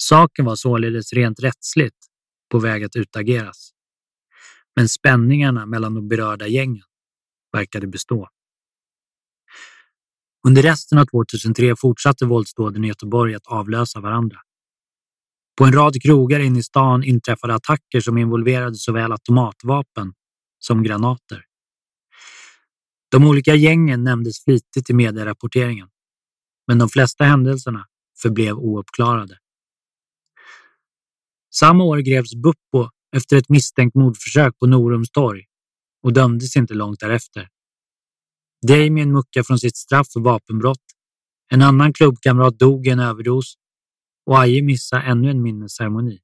Saken 0.08 0.44
var 0.44 0.56
således 0.56 1.12
rent 1.12 1.40
rättsligt 1.40 1.96
på 2.50 2.58
väg 2.58 2.84
att 2.84 2.96
utageras. 2.96 3.70
Men 4.76 4.88
spänningarna 4.88 5.66
mellan 5.66 5.94
de 5.94 6.08
berörda 6.08 6.46
gängen 6.46 6.84
verkade 7.52 7.86
bestå. 7.86 8.28
Under 10.46 10.62
resten 10.62 10.98
av 10.98 11.04
2003 11.04 11.76
fortsatte 11.76 12.26
våldsdåden 12.26 12.84
i 12.84 12.88
Göteborg 12.88 13.34
att 13.34 13.46
avlösa 13.46 14.00
varandra. 14.00 14.38
På 15.58 15.64
en 15.64 15.72
rad 15.72 16.02
krogar 16.02 16.40
inne 16.40 16.58
i 16.58 16.62
stan 16.62 17.04
inträffade 17.04 17.54
attacker 17.54 18.00
som 18.00 18.18
involverade 18.18 18.74
såväl 18.74 19.12
automatvapen 19.12 20.12
som 20.58 20.82
granater. 20.82 21.44
De 23.10 23.24
olika 23.24 23.54
gängen 23.54 24.04
nämndes 24.04 24.44
flitigt 24.44 24.90
i 24.90 24.92
medierapporteringen, 24.92 25.88
men 26.66 26.78
de 26.78 26.88
flesta 26.88 27.24
händelserna 27.24 27.86
förblev 28.22 28.54
ouppklarade. 28.56 29.41
Samma 31.54 31.84
år 31.84 31.98
greps 31.98 32.34
Buppo 32.34 32.90
efter 33.16 33.36
ett 33.36 33.48
misstänkt 33.48 33.94
mordförsök 33.94 34.58
på 34.58 34.66
Norums 34.66 35.10
torg 35.10 35.44
och 36.02 36.12
dömdes 36.12 36.56
inte 36.56 36.74
långt 36.74 37.00
därefter. 37.00 37.48
Damien 38.66 39.12
muckade 39.12 39.44
från 39.44 39.58
sitt 39.58 39.76
straff 39.76 40.06
för 40.12 40.20
vapenbrott. 40.20 40.84
En 41.48 41.62
annan 41.62 41.92
klubbkamrat 41.92 42.58
dog 42.58 42.86
i 42.86 42.90
en 42.90 42.98
överdos 42.98 43.54
och 44.26 44.38
Aje 44.38 44.62
missade 44.62 45.02
ännu 45.02 45.30
en 45.30 45.42
minnesceremoni. 45.42 46.20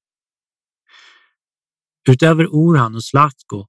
Utöver 2.09 2.47
Orhan 2.47 2.95
och 2.95 3.05
Slatko 3.05 3.67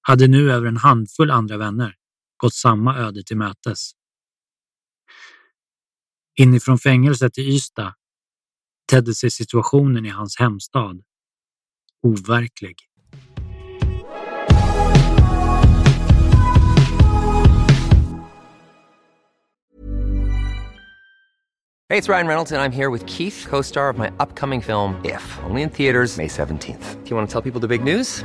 hade 0.00 0.28
nu 0.28 0.52
över 0.52 0.66
en 0.66 0.76
handfull 0.76 1.30
andra 1.30 1.56
vänner 1.56 1.94
gått 2.36 2.54
samma 2.54 2.96
öde 2.96 3.24
till 3.24 3.36
mötes. 3.36 3.92
Inifrån 6.38 6.78
fängelset 6.78 7.38
i 7.38 7.42
Ystad 7.42 7.94
tedde 8.88 9.14
sig 9.14 9.32
situationen 9.32 10.06
i 10.06 10.08
hans 10.08 10.36
hemstad 10.38 11.02
overklig. 12.02 12.76
Hey, 21.88 21.98
it's 21.98 22.08
Ryan 22.08 22.26
Reynolds, 22.26 22.50
and 22.50 22.60
I'm 22.60 22.72
here 22.72 22.90
with 22.90 23.06
Keith, 23.06 23.46
co 23.48 23.62
star 23.62 23.88
of 23.88 23.96
my 23.96 24.10
upcoming 24.18 24.60
film, 24.60 25.00
If, 25.04 25.38
only 25.44 25.62
in 25.62 25.70
theaters, 25.70 26.16
May 26.16 26.26
17th. 26.26 27.04
Do 27.04 27.10
you 27.10 27.16
want 27.16 27.28
to 27.28 27.32
tell 27.32 27.42
people 27.42 27.60
the 27.60 27.68
big 27.68 27.84
news? 27.84 28.24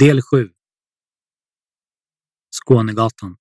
Del 0.00 0.22
7 0.22 0.50
Skånegatan 2.50 3.36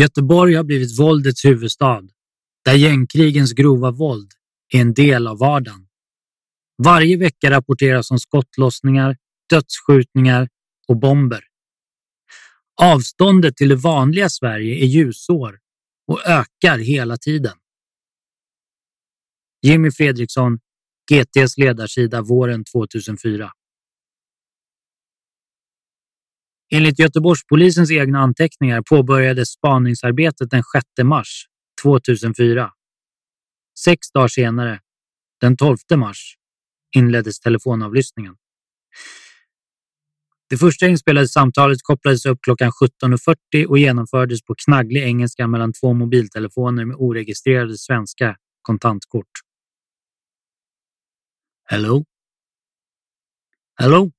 Göteborg 0.00 0.54
har 0.54 0.64
blivit 0.64 0.98
våldets 0.98 1.44
huvudstad, 1.44 2.08
där 2.64 2.74
gängkrigens 2.74 3.52
grova 3.52 3.90
våld 3.90 4.32
är 4.74 4.80
en 4.80 4.94
del 4.94 5.26
av 5.26 5.38
vardagen. 5.38 5.88
Varje 6.82 7.16
vecka 7.16 7.50
rapporteras 7.50 8.10
om 8.10 8.18
skottlossningar, 8.18 9.16
dödsskjutningar 9.50 10.48
och 10.88 10.96
bomber. 10.96 11.44
Avståndet 12.82 13.56
till 13.56 13.68
det 13.68 13.76
vanliga 13.76 14.28
Sverige 14.28 14.84
är 14.84 14.86
ljusår 14.86 15.58
och 16.06 16.26
ökar 16.26 16.78
hela 16.78 17.16
tiden. 17.16 17.58
Jimmy 19.62 19.90
Fredriksson, 19.90 20.58
GTs 21.10 21.58
ledarsida 21.58 22.22
våren 22.22 22.64
2004. 22.64 23.52
Enligt 26.74 26.98
Göteborgspolisens 26.98 27.90
egna 27.90 28.18
anteckningar 28.18 28.82
påbörjades 28.82 29.48
spaningsarbetet 29.48 30.50
den 30.50 30.62
6 30.62 30.86
mars 31.04 31.46
2004. 31.82 32.70
Sex 33.78 34.10
dagar 34.14 34.28
senare, 34.28 34.80
den 35.40 35.56
12 35.56 35.76
mars, 35.96 36.36
inleddes 36.96 37.40
telefonavlyssningen. 37.40 38.36
Det 40.50 40.56
första 40.56 40.86
inspelade 40.86 41.28
samtalet 41.28 41.78
kopplades 41.82 42.26
upp 42.26 42.38
klockan 42.42 42.70
17.40 43.04 43.66
och 43.66 43.78
genomfördes 43.78 44.42
på 44.42 44.54
knagglig 44.64 45.02
engelska 45.02 45.46
mellan 45.46 45.72
två 45.72 45.92
mobiltelefoner 45.92 46.84
med 46.84 46.96
oregistrerade 46.98 47.78
svenska 47.78 48.36
kontantkort. 48.62 49.45
Hello? 51.68 52.04
Hello? 53.78 54.10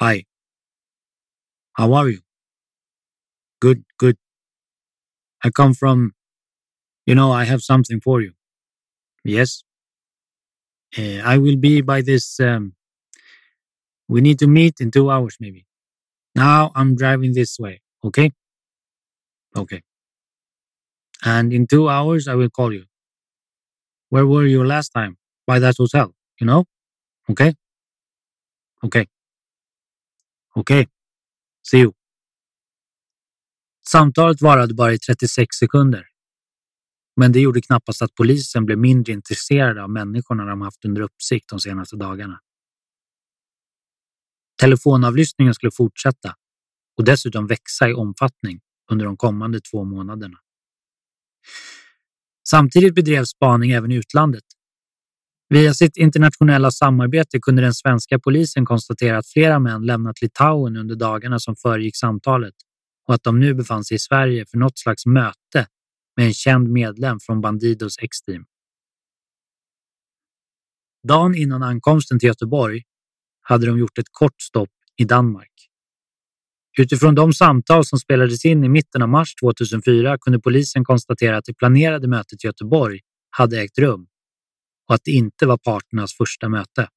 Hi. 0.00 0.24
How 1.74 1.92
are 1.94 2.08
you? 2.08 2.20
Good, 3.60 3.84
good. 3.98 4.16
I 5.44 5.50
come 5.50 5.74
from, 5.74 6.12
you 7.06 7.14
know, 7.14 7.32
I 7.32 7.44
have 7.44 7.62
something 7.62 8.00
for 8.00 8.20
you. 8.20 8.32
Yes. 9.24 9.64
Uh, 10.96 11.18
I 11.24 11.38
will 11.38 11.56
be 11.56 11.80
by 11.80 12.02
this. 12.02 12.38
Um, 12.40 12.74
we 14.08 14.20
need 14.20 14.38
to 14.38 14.46
meet 14.46 14.80
in 14.80 14.90
two 14.90 15.10
hours, 15.10 15.36
maybe. 15.40 15.66
Now 16.34 16.72
I'm 16.74 16.96
driving 16.96 17.34
this 17.34 17.58
way. 17.58 17.82
Okay. 18.04 18.32
Okay. 19.56 19.82
And 21.24 21.52
in 21.52 21.66
two 21.66 21.88
hours, 21.88 22.28
I 22.28 22.34
will 22.36 22.50
call 22.50 22.72
you. 22.72 22.84
Where 24.10 24.26
were 24.26 24.46
you 24.46 24.64
last 24.64 24.90
time? 24.90 25.16
By 25.46 25.60
that 25.60 25.78
hotel, 25.78 26.12
you 26.40 26.46
know? 26.46 26.64
Okay. 27.28 27.54
Okay. 28.82 29.06
Okay. 30.56 30.86
See 31.62 31.78
you. 31.80 31.92
Samtalet 33.88 34.42
varade 34.42 34.74
bara 34.74 34.92
i 34.92 34.98
36 34.98 35.56
sekunder. 35.56 36.06
Men 37.16 37.32
det 37.32 37.40
gjorde 37.40 37.60
knappast 37.60 38.02
att 38.02 38.14
polisen 38.14 38.66
blev 38.66 38.78
mindre 38.78 39.12
intresserade 39.12 39.82
av 39.82 39.90
människorna 39.90 40.44
de 40.44 40.60
haft 40.60 40.84
under 40.84 41.02
uppsikt 41.02 41.48
de 41.48 41.60
senaste 41.60 41.96
dagarna. 41.96 42.40
Telefonavlyssningen 44.60 45.54
skulle 45.54 45.72
fortsätta 45.72 46.34
och 46.96 47.04
dessutom 47.04 47.46
växa 47.46 47.88
i 47.88 47.94
omfattning 47.94 48.60
under 48.90 49.04
de 49.04 49.16
kommande 49.16 49.60
två 49.60 49.84
månaderna. 49.84 50.38
Samtidigt 52.48 52.94
bedrevs 52.94 53.28
spaning 53.28 53.70
även 53.70 53.92
i 53.92 53.94
utlandet. 53.94 54.44
Via 55.52 55.74
sitt 55.74 55.96
internationella 55.96 56.70
samarbete 56.70 57.38
kunde 57.40 57.62
den 57.62 57.74
svenska 57.74 58.18
polisen 58.18 58.64
konstatera 58.64 59.18
att 59.18 59.28
flera 59.28 59.58
män 59.58 59.86
lämnat 59.86 60.22
Litauen 60.22 60.76
under 60.76 60.96
dagarna 60.96 61.38
som 61.38 61.56
föregick 61.56 61.96
samtalet 61.96 62.54
och 63.08 63.14
att 63.14 63.22
de 63.22 63.40
nu 63.40 63.54
befann 63.54 63.84
sig 63.84 63.94
i 63.94 63.98
Sverige 63.98 64.46
för 64.50 64.58
något 64.58 64.78
slags 64.78 65.06
möte 65.06 65.66
med 66.16 66.26
en 66.26 66.34
känd 66.34 66.68
medlem 66.68 67.20
från 67.20 67.40
Bandidos 67.40 67.98
X-team. 68.02 68.44
Dagen 71.08 71.34
innan 71.34 71.62
ankomsten 71.62 72.18
till 72.18 72.26
Göteborg 72.26 72.82
hade 73.42 73.66
de 73.66 73.78
gjort 73.78 73.98
ett 73.98 74.08
kort 74.10 74.42
stopp 74.42 74.72
i 74.96 75.04
Danmark. 75.04 75.52
Utifrån 76.78 77.14
de 77.14 77.32
samtal 77.32 77.84
som 77.84 77.98
spelades 77.98 78.44
in 78.44 78.64
i 78.64 78.68
mitten 78.68 79.02
av 79.02 79.08
mars 79.08 79.34
2004 79.34 80.18
kunde 80.18 80.40
polisen 80.40 80.84
konstatera 80.84 81.36
att 81.36 81.44
det 81.44 81.54
planerade 81.54 82.08
mötet 82.08 82.44
i 82.44 82.46
Göteborg 82.46 83.00
hade 83.30 83.60
ägt 83.60 83.78
rum 83.78 84.06
och 84.92 84.96
att 84.96 85.04
det 85.04 85.10
inte 85.10 85.46
var 85.46 85.56
parternas 85.56 86.14
första 86.14 86.48
möte. 86.48 86.88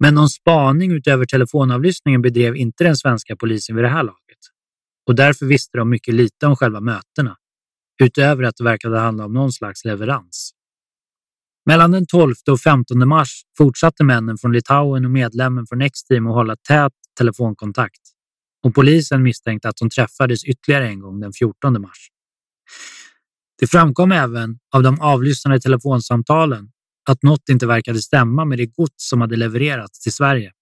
Men 0.00 0.14
någon 0.14 0.28
spaning 0.28 0.92
utöver 0.92 1.26
telefonavlyssningen 1.26 2.22
bedrev 2.22 2.56
inte 2.56 2.84
den 2.84 2.96
svenska 2.96 3.36
polisen 3.36 3.76
vid 3.76 3.84
det 3.84 3.88
här 3.88 4.02
laget 4.02 4.38
och 5.06 5.14
därför 5.14 5.46
visste 5.46 5.78
de 5.78 5.90
mycket 5.90 6.14
lite 6.14 6.46
om 6.46 6.56
själva 6.56 6.80
mötena, 6.80 7.36
utöver 8.02 8.42
att 8.42 8.56
det 8.56 8.64
verkade 8.64 8.98
handla 8.98 9.24
om 9.24 9.32
någon 9.32 9.52
slags 9.52 9.84
leverans. 9.84 10.50
Mellan 11.66 11.90
den 11.90 12.06
12 12.06 12.34
och 12.50 12.60
15 12.60 13.08
mars 13.08 13.42
fortsatte 13.58 14.04
männen 14.04 14.38
från 14.38 14.52
Litauen 14.52 15.04
och 15.04 15.10
medlemmen 15.10 15.66
från 15.66 15.80
X-team 15.80 16.26
att 16.26 16.34
hålla 16.34 16.56
tät 16.56 16.92
telefonkontakt 17.18 18.00
och 18.62 18.74
polisen 18.74 19.22
misstänkte 19.22 19.68
att 19.68 19.76
de 19.76 19.90
träffades 19.90 20.44
ytterligare 20.44 20.88
en 20.88 21.00
gång 21.00 21.20
den 21.20 21.32
14 21.32 21.80
mars. 21.80 22.08
Det 23.58 23.66
framkom 23.66 24.12
även 24.12 24.58
av 24.74 24.82
de 24.82 25.00
avlyssnade 25.00 25.60
telefonsamtalen 25.60 26.72
att 27.10 27.22
något 27.22 27.48
inte 27.48 27.66
verkade 27.66 28.02
stämma 28.02 28.44
med 28.44 28.58
det 28.58 28.66
gods 28.66 29.08
som 29.08 29.20
hade 29.20 29.36
levererats 29.36 30.00
till 30.00 30.12
Sverige. 30.12 30.52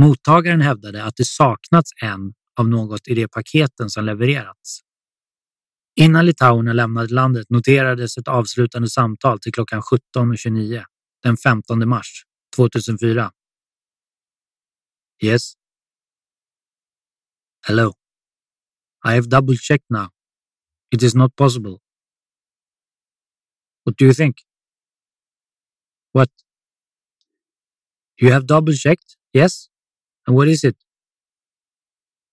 Mottagaren 0.00 0.60
hävdade 0.60 1.04
att 1.04 1.16
det 1.16 1.24
saknats 1.24 1.90
en 2.02 2.34
av 2.58 2.68
något 2.68 3.08
i 3.08 3.14
de 3.14 3.28
paketen 3.28 3.90
som 3.90 4.04
levererats. 4.04 4.80
Innan 6.00 6.26
litauerna 6.26 6.72
lämnade 6.72 7.14
landet 7.14 7.50
noterades 7.50 8.18
ett 8.18 8.28
avslutande 8.28 8.90
samtal 8.90 9.40
till 9.40 9.52
klockan 9.52 9.82
17.29 10.16 10.84
den 11.22 11.36
15 11.36 11.88
mars 11.88 12.22
2004. 12.56 13.30
Yes. 15.22 15.52
Hello. 17.66 17.92
I 19.08 19.14
have 19.14 19.28
double 19.28 19.56
checked 19.56 19.86
now. 19.90 20.11
It 20.92 21.02
is 21.02 21.16
not 21.16 21.34
possible. 21.34 21.80
What 23.84 23.96
do 23.96 24.06
you 24.06 24.12
think? 24.12 24.36
What? 26.12 26.30
You 28.18 28.32
have 28.32 28.46
double 28.46 28.72
checked? 28.72 29.16
Yes? 29.34 29.68
And 30.26 30.36
what 30.36 30.48
is 30.48 30.64
it? 30.64 30.76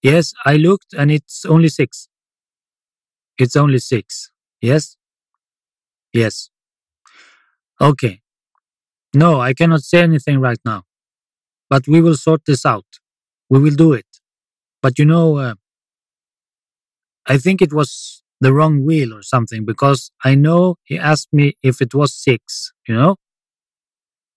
Yes, 0.04 0.34
I 0.46 0.58
looked 0.58 0.94
and 0.94 1.10
it's 1.10 1.46
only 1.46 1.70
six. 1.70 2.10
It's 3.40 3.56
only 3.56 3.80
six. 3.80 4.32
Yes? 4.62 4.98
Yes. 6.14 6.50
Okay. 7.82 8.22
No, 9.16 9.42
I 9.42 9.54
cannot 9.54 9.84
say 9.84 10.02
anything 10.02 10.40
right 10.40 10.60
now. 10.66 10.84
But 11.70 11.88
we 11.88 12.02
will 12.02 12.16
sort 12.18 12.44
this 12.46 12.66
out. 12.66 12.86
We 13.50 13.60
will 13.60 13.76
do 13.76 13.94
it. 13.94 14.08
But 14.82 15.00
you 15.00 15.06
know, 15.06 15.38
uh, 15.38 15.56
I 17.26 17.38
think 17.38 17.62
it 17.62 17.72
was 17.74 18.19
the 18.42 18.54
wrong 18.54 18.86
wheel 18.86 19.14
or 19.14 19.22
something 19.22 19.66
because 19.66 20.12
I 20.24 20.36
know 20.36 20.76
he 20.84 20.98
asked 20.98 21.30
me 21.34 21.58
if 21.62 21.82
it 21.82 21.94
was 21.94 22.14
six, 22.14 22.72
you 22.88 22.96
know? 22.96 23.16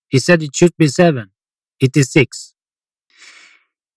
He 0.08 0.18
said 0.18 0.42
it 0.42 0.54
should 0.54 0.76
be 0.76 0.88
seven. 0.88 1.30
It 1.80 1.96
is 1.96 2.12
six. 2.12 2.54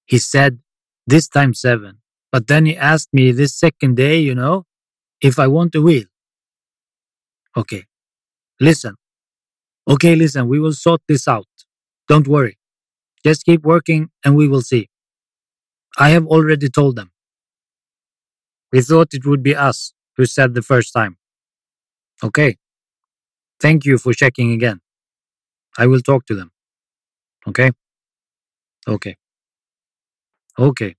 He 0.06 0.18
said 0.18 0.60
this 1.08 1.28
time 1.28 1.54
seven. 1.54 2.00
But 2.32 2.48
then 2.48 2.66
he 2.66 2.76
asked 2.76 3.10
me 3.14 3.32
this 3.32 3.58
second 3.58 3.96
day, 3.96 4.20
you 4.20 4.36
know, 4.36 4.66
if 5.22 5.40
I 5.40 5.48
want 5.48 5.76
a 5.76 5.82
wheel. 5.82 6.06
Okay. 7.58 7.86
Listen. 8.60 8.96
Okay, 9.88 10.16
listen, 10.16 10.48
we 10.48 10.60
will 10.60 10.74
sort 10.74 11.02
this 11.08 11.28
out. 11.28 11.48
Don't 12.08 12.28
worry. 12.28 12.58
Just 13.26 13.46
keep 13.46 13.64
working 13.64 14.10
and 14.24 14.36
we 14.36 14.48
will 14.48 14.62
see. 14.62 14.90
I 15.98 16.10
have 16.10 16.26
already 16.28 16.70
told 16.70 16.96
them. 16.96 17.12
We 18.76 18.82
thought 18.82 19.14
it 19.14 19.26
would 19.26 19.42
be 19.42 19.56
us 19.56 19.94
who 20.18 20.26
said 20.26 20.54
the 20.54 20.62
first 20.62 20.94
time. 20.94 21.16
Okay. 22.24 22.56
Thank 23.62 23.86
you 23.86 23.98
for 23.98 24.14
checking 24.14 24.52
again. 24.52 24.80
I 25.78 25.88
will 25.88 26.02
talk 26.02 26.26
to 26.26 26.36
them. 26.36 26.50
Okay? 27.48 27.72
Okay. 28.88 29.16
Okay. 30.60 30.94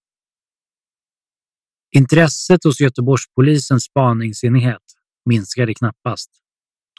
Intresset 1.97 2.65
hos 2.65 2.81
Göteborgspolisens 2.81 3.85
spaningsenhet 3.85 4.83
minskade 5.25 5.75
knappast. 5.75 6.31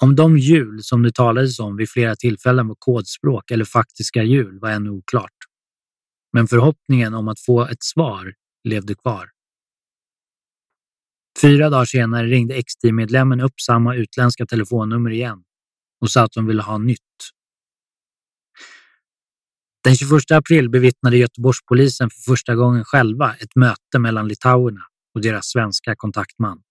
Om 0.01 0.15
de 0.15 0.37
hjul 0.37 0.83
som 0.83 1.03
det 1.03 1.15
talades 1.15 1.59
om 1.59 1.77
vid 1.77 1.89
flera 1.89 2.15
tillfällen 2.15 2.67
var 2.67 2.75
kodspråk 2.79 3.51
eller 3.51 3.65
faktiska 3.65 4.23
hjul 4.23 4.59
var 4.59 4.69
ännu 4.69 4.89
oklart. 4.89 5.37
Men 6.33 6.47
förhoppningen 6.47 7.13
om 7.13 7.27
att 7.27 7.39
få 7.39 7.67
ett 7.67 7.83
svar 7.83 8.33
levde 8.63 8.95
kvar. 8.95 9.36
Fyra 11.41 11.69
dagar 11.69 11.85
senare 11.85 12.27
ringde 12.27 12.55
X-team-medlemmen 12.55 13.41
upp 13.41 13.61
samma 13.61 13.95
utländska 13.95 14.45
telefonnummer 14.45 15.09
igen 15.11 15.43
och 16.01 16.11
sa 16.11 16.23
att 16.23 16.31
de 16.31 16.47
ville 16.47 16.61
ha 16.61 16.77
nytt. 16.77 16.99
Den 19.83 19.95
21 19.95 20.31
april 20.31 20.69
bevittnade 20.69 21.17
Göteborgspolisen 21.17 22.09
för 22.09 22.31
första 22.31 22.55
gången 22.55 22.85
själva 22.85 23.35
ett 23.35 23.55
möte 23.55 23.99
mellan 23.99 24.27
litauerna 24.27 24.81
och 25.15 25.21
deras 25.21 25.45
svenska 25.47 25.95
kontaktman. 25.95 26.61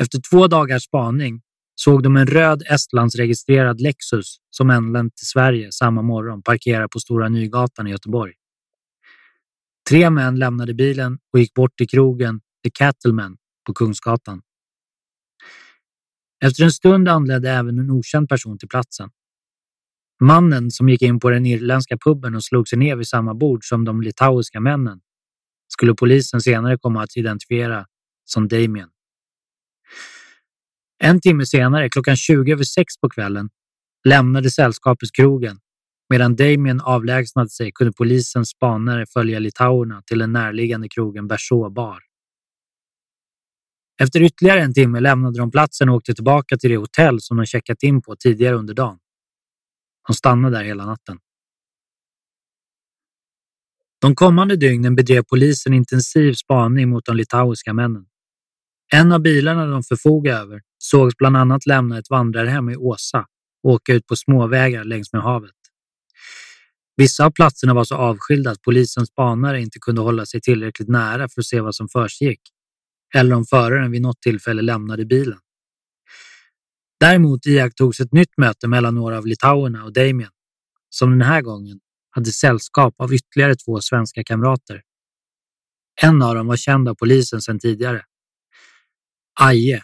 Efter 0.00 0.20
två 0.30 0.46
dagars 0.46 0.84
spaning 0.84 1.42
såg 1.74 2.02
de 2.02 2.16
en 2.16 2.26
röd 2.26 2.62
Estlandsregistrerad 2.70 3.80
Lexus 3.80 4.36
som 4.50 4.70
anlänt 4.70 5.16
till 5.16 5.26
Sverige 5.26 5.72
samma 5.72 6.02
morgon 6.02 6.42
parkera 6.42 6.88
på 6.88 7.00
Stora 7.00 7.28
Nygatan 7.28 7.86
i 7.86 7.90
Göteborg. 7.90 8.32
Tre 9.88 10.10
män 10.10 10.38
lämnade 10.38 10.74
bilen 10.74 11.18
och 11.32 11.38
gick 11.38 11.54
bort 11.54 11.76
till 11.76 11.88
krogen 11.88 12.40
The 12.64 12.70
Cattleman 12.70 13.36
på 13.66 13.74
Kungsgatan. 13.74 14.42
Efter 16.44 16.64
en 16.64 16.72
stund 16.72 17.08
anlände 17.08 17.50
även 17.50 17.78
en 17.78 17.90
okänd 17.90 18.28
person 18.28 18.58
till 18.58 18.68
platsen. 18.68 19.10
Mannen 20.20 20.70
som 20.70 20.88
gick 20.88 21.02
in 21.02 21.20
på 21.20 21.30
den 21.30 21.46
irländska 21.46 21.96
puben 22.04 22.34
och 22.34 22.44
slog 22.44 22.68
sig 22.68 22.78
ner 22.78 22.96
vid 22.96 23.08
samma 23.08 23.34
bord 23.34 23.64
som 23.64 23.84
de 23.84 24.02
litauiska 24.02 24.60
männen 24.60 25.00
skulle 25.68 25.94
polisen 25.94 26.40
senare 26.40 26.78
komma 26.78 27.02
att 27.02 27.16
identifiera 27.16 27.86
som 28.24 28.48
Damien. 28.48 28.88
En 30.98 31.20
timme 31.20 31.46
senare, 31.46 31.88
klockan 31.88 32.16
20 32.16 32.52
över 32.52 32.64
sex 32.64 33.00
på 33.00 33.08
kvällen, 33.08 33.50
lämnade 34.08 34.50
sällskapet 34.50 35.12
krogen. 35.12 35.58
Medan 36.10 36.36
Damien 36.36 36.80
avlägsnade 36.80 37.48
sig 37.48 37.72
kunde 37.74 37.92
polisens 37.92 38.48
spanare 38.48 39.06
följa 39.06 39.38
litauerna 39.38 40.02
till 40.06 40.18
den 40.18 40.32
närliggande 40.32 40.88
krogen 40.88 41.28
Berså 41.28 41.70
bar. 41.70 42.11
Efter 44.00 44.22
ytterligare 44.22 44.60
en 44.60 44.74
timme 44.74 45.00
lämnade 45.00 45.38
de 45.38 45.50
platsen 45.50 45.88
och 45.88 45.94
åkte 45.94 46.14
tillbaka 46.14 46.56
till 46.56 46.70
det 46.70 46.76
hotell 46.76 47.20
som 47.20 47.36
de 47.36 47.46
checkat 47.46 47.82
in 47.82 48.02
på 48.02 48.16
tidigare 48.16 48.54
under 48.54 48.74
dagen. 48.74 48.98
De 50.06 50.14
stannade 50.14 50.56
där 50.56 50.64
hela 50.64 50.86
natten. 50.86 51.18
De 54.00 54.14
kommande 54.14 54.56
dygnen 54.56 54.94
bedrev 54.94 55.22
polisen 55.22 55.74
intensiv 55.74 56.32
spaning 56.32 56.88
mot 56.90 57.04
de 57.04 57.16
litauiska 57.16 57.72
männen. 57.72 58.06
En 58.92 59.12
av 59.12 59.20
bilarna 59.20 59.66
de 59.66 59.82
förfogade 59.82 60.38
över 60.38 60.60
sågs 60.78 61.16
bland 61.16 61.36
annat 61.36 61.66
lämna 61.66 61.98
ett 61.98 62.10
vandrarhem 62.10 62.70
i 62.70 62.76
Åsa 62.76 63.26
och 63.62 63.70
åka 63.70 63.94
ut 63.94 64.06
på 64.06 64.16
småvägar 64.16 64.84
längs 64.84 65.12
med 65.12 65.22
havet. 65.22 65.50
Vissa 66.96 67.26
av 67.26 67.30
platserna 67.30 67.74
var 67.74 67.84
så 67.84 67.94
avskilda 67.94 68.50
att 68.50 68.62
polisens 68.62 69.08
spanare 69.08 69.60
inte 69.60 69.78
kunde 69.78 70.00
hålla 70.00 70.26
sig 70.26 70.40
tillräckligt 70.40 70.88
nära 70.88 71.28
för 71.28 71.40
att 71.40 71.46
se 71.46 71.60
vad 71.60 71.74
som 71.74 71.88
försiggick 71.88 72.40
eller 73.14 73.34
om 73.34 73.44
föraren 73.44 73.90
vid 73.90 74.02
något 74.02 74.20
tillfälle 74.20 74.62
lämnade 74.62 75.04
bilen. 75.04 75.38
Däremot 77.00 77.46
iakttogs 77.46 78.00
ett 78.00 78.12
nytt 78.12 78.36
möte 78.36 78.68
mellan 78.68 78.94
några 78.94 79.18
av 79.18 79.26
litauerna 79.26 79.84
och 79.84 79.92
Damien, 79.92 80.30
som 80.88 81.10
den 81.10 81.22
här 81.22 81.42
gången 81.42 81.80
hade 82.10 82.32
sällskap 82.32 82.94
av 82.98 83.14
ytterligare 83.14 83.56
två 83.56 83.80
svenska 83.80 84.24
kamrater. 84.24 84.82
En 86.02 86.22
av 86.22 86.34
dem 86.34 86.46
var 86.46 86.56
känd 86.56 86.88
av 86.88 86.94
polisen 86.94 87.42
sedan 87.42 87.58
tidigare. 87.58 88.04
Aje, 89.40 89.82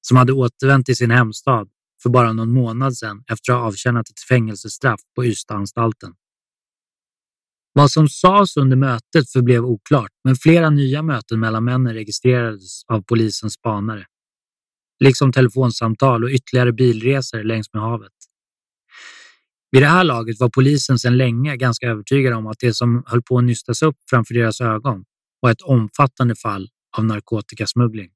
som 0.00 0.16
hade 0.16 0.32
återvänt 0.32 0.86
till 0.86 0.96
sin 0.96 1.10
hemstad 1.10 1.68
för 2.02 2.10
bara 2.10 2.32
någon 2.32 2.52
månad 2.52 2.96
sedan 2.96 3.24
efter 3.28 3.52
att 3.52 3.58
ha 3.58 3.66
avtjänat 3.66 4.10
ett 4.10 4.20
fängelsestraff 4.20 5.00
på 5.14 5.24
Ystadanstalten. 5.24 6.14
Vad 7.72 7.90
som 7.90 8.08
sades 8.08 8.56
under 8.56 8.76
mötet 8.76 9.30
förblev 9.32 9.64
oklart, 9.64 10.10
men 10.24 10.36
flera 10.36 10.70
nya 10.70 11.02
möten 11.02 11.40
mellan 11.40 11.64
männen 11.64 11.94
registrerades 11.94 12.84
av 12.84 13.02
polisens 13.02 13.52
spanare. 13.52 14.06
Liksom 15.04 15.32
telefonsamtal 15.32 16.24
och 16.24 16.30
ytterligare 16.30 16.72
bilresor 16.72 17.42
längs 17.42 17.72
med 17.72 17.82
havet. 17.82 18.12
Vid 19.70 19.82
det 19.82 19.86
här 19.86 20.04
laget 20.04 20.40
var 20.40 20.48
polisen 20.48 20.98
sedan 20.98 21.16
länge 21.16 21.56
ganska 21.56 21.86
övertygad 21.86 22.34
om 22.34 22.46
att 22.46 22.58
det 22.58 22.74
som 22.74 23.02
höll 23.06 23.22
på 23.22 23.38
att 23.38 23.44
nystas 23.44 23.82
upp 23.82 23.96
framför 24.10 24.34
deras 24.34 24.60
ögon 24.60 25.04
var 25.40 25.50
ett 25.50 25.62
omfattande 25.62 26.34
fall 26.34 26.68
av 26.98 27.04
narkotikasmuggling. 27.04 28.10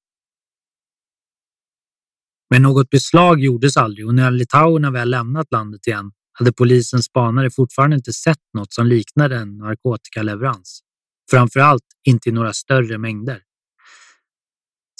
Men 2.51 2.62
något 2.62 2.90
beslag 2.90 3.40
gjordes 3.40 3.77
aldrig 3.77 4.07
och 4.07 4.14
när 4.14 4.31
litauerna 4.31 4.90
väl 4.90 5.11
lämnat 5.11 5.53
landet 5.53 5.87
igen 5.87 6.12
hade 6.35 6.53
polisens 6.53 7.05
spanare 7.05 7.51
fortfarande 7.51 7.97
inte 7.97 8.12
sett 8.12 8.42
något 8.55 8.73
som 8.73 8.87
liknade 8.87 9.37
en 9.37 9.59
narkotikaleverans. 9.59 10.81
Framför 11.31 11.61
allt 11.61 11.85
inte 12.05 12.29
i 12.29 12.33
några 12.33 12.53
större 12.53 12.99
mängder. 12.99 13.42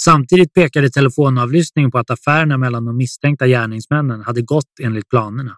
Samtidigt 0.01 0.53
pekade 0.53 0.91
telefonavlyssningen 0.91 1.91
på 1.91 1.99
att 1.99 2.11
affärerna 2.11 2.59
mellan 2.59 2.85
de 2.85 2.97
misstänkta 2.97 3.47
gärningsmännen 3.47 4.21
hade 4.21 4.43
gått 4.43 4.81
enligt 4.81 5.09
planerna. 5.09 5.57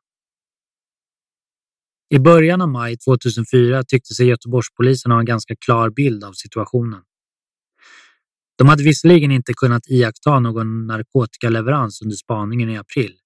I 2.09 2.19
början 2.19 2.61
av 2.61 2.69
maj 2.69 2.97
2004 2.99 3.85
tyckte 3.85 4.15
sig 4.15 4.27
Göteborgspolisen 4.27 5.13
ha 5.13 5.19
en 5.19 5.25
ganska 5.25 5.57
klar 5.57 5.91
bild 5.91 6.25
av 6.25 6.33
situationen. 6.33 7.03
De 8.59 8.69
hade 8.69 8.83
visserligen 8.83 9.31
inte 9.31 9.55
kunnat 9.55 9.83
iaktta 9.89 10.41
någon 10.41 10.87
narkotikaleverans 10.87 12.03
under 12.03 12.17
spaningen 12.17 12.71
i 12.71 12.79
april, 12.79 13.17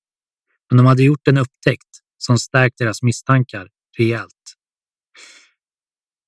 men 0.70 0.76
de 0.76 0.86
hade 0.86 1.02
gjort 1.02 1.28
en 1.28 1.38
upptäckt 1.38 2.00
som 2.22 2.38
stärkt 2.38 2.78
deras 2.78 3.02
misstankar 3.02 3.68
rejält. 3.98 4.56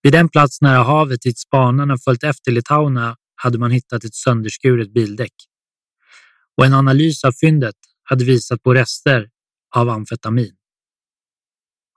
Vid 0.03 0.13
den 0.13 0.29
plats 0.29 0.61
nära 0.61 0.83
havet 0.83 1.23
dit 1.23 1.39
spanarna 1.39 1.99
följt 1.99 2.25
efter 2.25 2.53
litauerna 2.53 3.17
hade 3.35 3.59
man 3.59 3.71
hittat 3.71 4.05
ett 4.05 4.15
sönderskuret 4.15 4.93
bildäck. 4.93 5.35
Och 6.57 6.67
en 6.67 6.75
analys 6.75 7.25
av 7.25 7.33
fyndet 7.33 7.77
hade 8.03 8.25
visat 8.25 8.63
på 8.63 8.75
rester 8.75 9.31
av 9.77 9.89
amfetamin. 9.89 10.57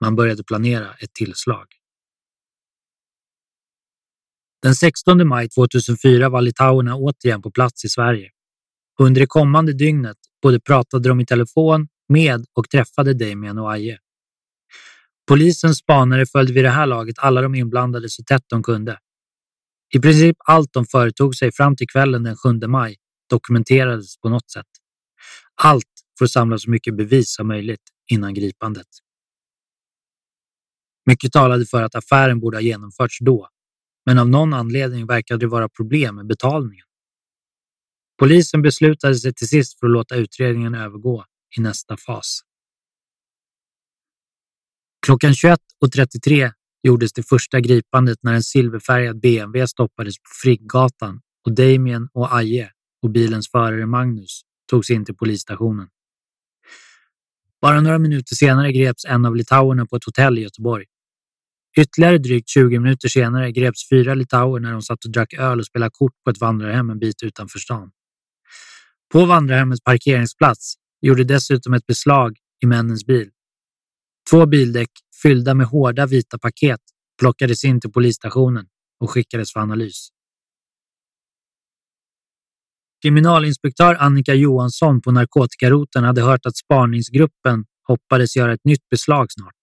Man 0.00 0.16
började 0.16 0.44
planera 0.44 0.94
ett 0.94 1.14
tillslag. 1.14 1.66
Den 4.62 4.74
16 4.74 5.28
maj 5.28 5.48
2004 5.48 6.28
var 6.28 6.40
litauerna 6.40 6.96
återigen 6.96 7.42
på 7.42 7.50
plats 7.50 7.84
i 7.84 7.88
Sverige. 7.88 8.30
Under 8.98 9.20
det 9.20 9.26
kommande 9.26 9.72
dygnet 9.72 10.16
både 10.42 10.60
pratade 10.60 11.08
de 11.08 11.20
i 11.20 11.26
telefon 11.26 11.88
med 12.08 12.46
och 12.52 12.70
träffade 12.70 13.14
Damien 13.14 13.58
och 13.58 13.72
Aje. 13.72 13.98
Polisens 15.28 15.78
spanare 15.78 16.26
följde 16.26 16.52
vid 16.52 16.64
det 16.64 16.70
här 16.70 16.86
laget 16.86 17.18
alla 17.18 17.40
de 17.40 17.54
inblandade 17.54 18.08
så 18.08 18.22
tätt 18.22 18.44
de 18.46 18.62
kunde. 18.62 18.98
I 19.94 20.00
princip 20.00 20.36
allt 20.44 20.72
de 20.72 20.86
företog 20.86 21.34
sig 21.34 21.52
fram 21.52 21.76
till 21.76 21.88
kvällen 21.88 22.22
den 22.22 22.36
7 22.36 22.66
maj 22.66 22.96
dokumenterades 23.30 24.20
på 24.20 24.28
något 24.28 24.50
sätt. 24.50 24.66
Allt 25.62 25.84
för 26.18 26.24
att 26.24 26.30
samla 26.30 26.58
så 26.58 26.70
mycket 26.70 26.96
bevis 26.96 27.34
som 27.34 27.48
möjligt 27.48 27.82
innan 28.10 28.34
gripandet. 28.34 28.86
Mycket 31.06 31.32
talade 31.32 31.66
för 31.66 31.82
att 31.82 31.94
affären 31.94 32.40
borde 32.40 32.56
ha 32.56 32.62
genomförts 32.62 33.18
då, 33.20 33.48
men 34.06 34.18
av 34.18 34.28
någon 34.28 34.54
anledning 34.54 35.06
verkade 35.06 35.40
det 35.40 35.46
vara 35.46 35.68
problem 35.68 36.14
med 36.14 36.26
betalningen. 36.26 36.86
Polisen 38.18 38.62
beslutade 38.62 39.14
sig 39.14 39.34
till 39.34 39.48
sist 39.48 39.78
för 39.78 39.86
att 39.86 39.92
låta 39.92 40.16
utredningen 40.16 40.74
övergå 40.74 41.24
i 41.56 41.60
nästa 41.60 41.96
fas. 41.96 42.40
Klockan 45.06 45.32
21.33 45.32 46.52
gjordes 46.82 47.12
det 47.12 47.22
första 47.22 47.60
gripandet 47.60 48.18
när 48.22 48.34
en 48.34 48.42
silverfärgad 48.42 49.20
BMW 49.20 49.66
stoppades 49.66 50.18
på 50.18 50.30
Friggatan 50.42 51.20
och 51.46 51.54
Damien 51.54 52.08
och 52.12 52.36
Aje 52.36 52.70
och 53.02 53.10
bilens 53.10 53.50
förare 53.50 53.86
Magnus 53.86 54.40
togs 54.70 54.90
in 54.90 55.04
till 55.04 55.16
polisstationen. 55.16 55.88
Bara 57.60 57.80
några 57.80 57.98
minuter 57.98 58.34
senare 58.34 58.72
greps 58.72 59.04
en 59.04 59.26
av 59.26 59.36
litauerna 59.36 59.86
på 59.86 59.96
ett 59.96 60.04
hotell 60.04 60.38
i 60.38 60.42
Göteborg. 60.42 60.84
Ytterligare 61.78 62.18
drygt 62.18 62.48
20 62.48 62.78
minuter 62.78 63.08
senare 63.08 63.52
greps 63.52 63.88
fyra 63.88 64.14
litauer 64.14 64.60
när 64.60 64.72
de 64.72 64.82
satt 64.82 65.04
och 65.04 65.10
drack 65.10 65.34
öl 65.34 65.58
och 65.58 65.66
spelade 65.66 65.90
kort 65.90 66.12
på 66.24 66.30
ett 66.30 66.40
vandrarhem 66.40 66.90
en 66.90 66.98
bit 66.98 67.22
utanför 67.22 67.58
stan. 67.58 67.90
På 69.12 69.24
vandrarhemmets 69.24 69.82
parkeringsplats 69.82 70.74
gjorde 71.00 71.24
dessutom 71.24 71.74
ett 71.74 71.86
beslag 71.86 72.36
i 72.62 72.66
männens 72.66 73.06
bil. 73.06 73.30
Två 74.30 74.46
bildäck 74.46 74.90
fyllda 75.22 75.54
med 75.54 75.66
hårda 75.66 76.06
vita 76.06 76.38
paket 76.38 76.80
plockades 77.20 77.64
in 77.64 77.80
till 77.80 77.92
polisstationen 77.92 78.66
och 79.00 79.10
skickades 79.10 79.52
för 79.52 79.60
analys. 79.60 80.08
Kriminalinspektör 83.02 83.94
Annika 83.94 84.34
Johansson 84.34 85.00
på 85.00 85.10
narkotikaroten 85.10 86.04
hade 86.04 86.22
hört 86.22 86.46
att 86.46 86.56
spaningsgruppen 86.56 87.64
hoppades 87.86 88.36
göra 88.36 88.52
ett 88.52 88.64
nytt 88.64 88.88
beslag 88.90 89.26
snart. 89.32 89.54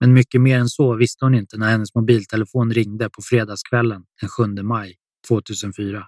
Men 0.00 0.12
mycket 0.12 0.40
mer 0.40 0.58
än 0.58 0.68
så 0.68 0.96
visste 0.96 1.24
hon 1.24 1.34
inte 1.34 1.56
när 1.56 1.70
hennes 1.70 1.94
mobiltelefon 1.94 2.72
ringde 2.72 3.10
på 3.10 3.22
fredagskvällen 3.22 4.02
den 4.20 4.28
7 4.28 4.62
maj 4.62 4.94
2004. 5.28 6.06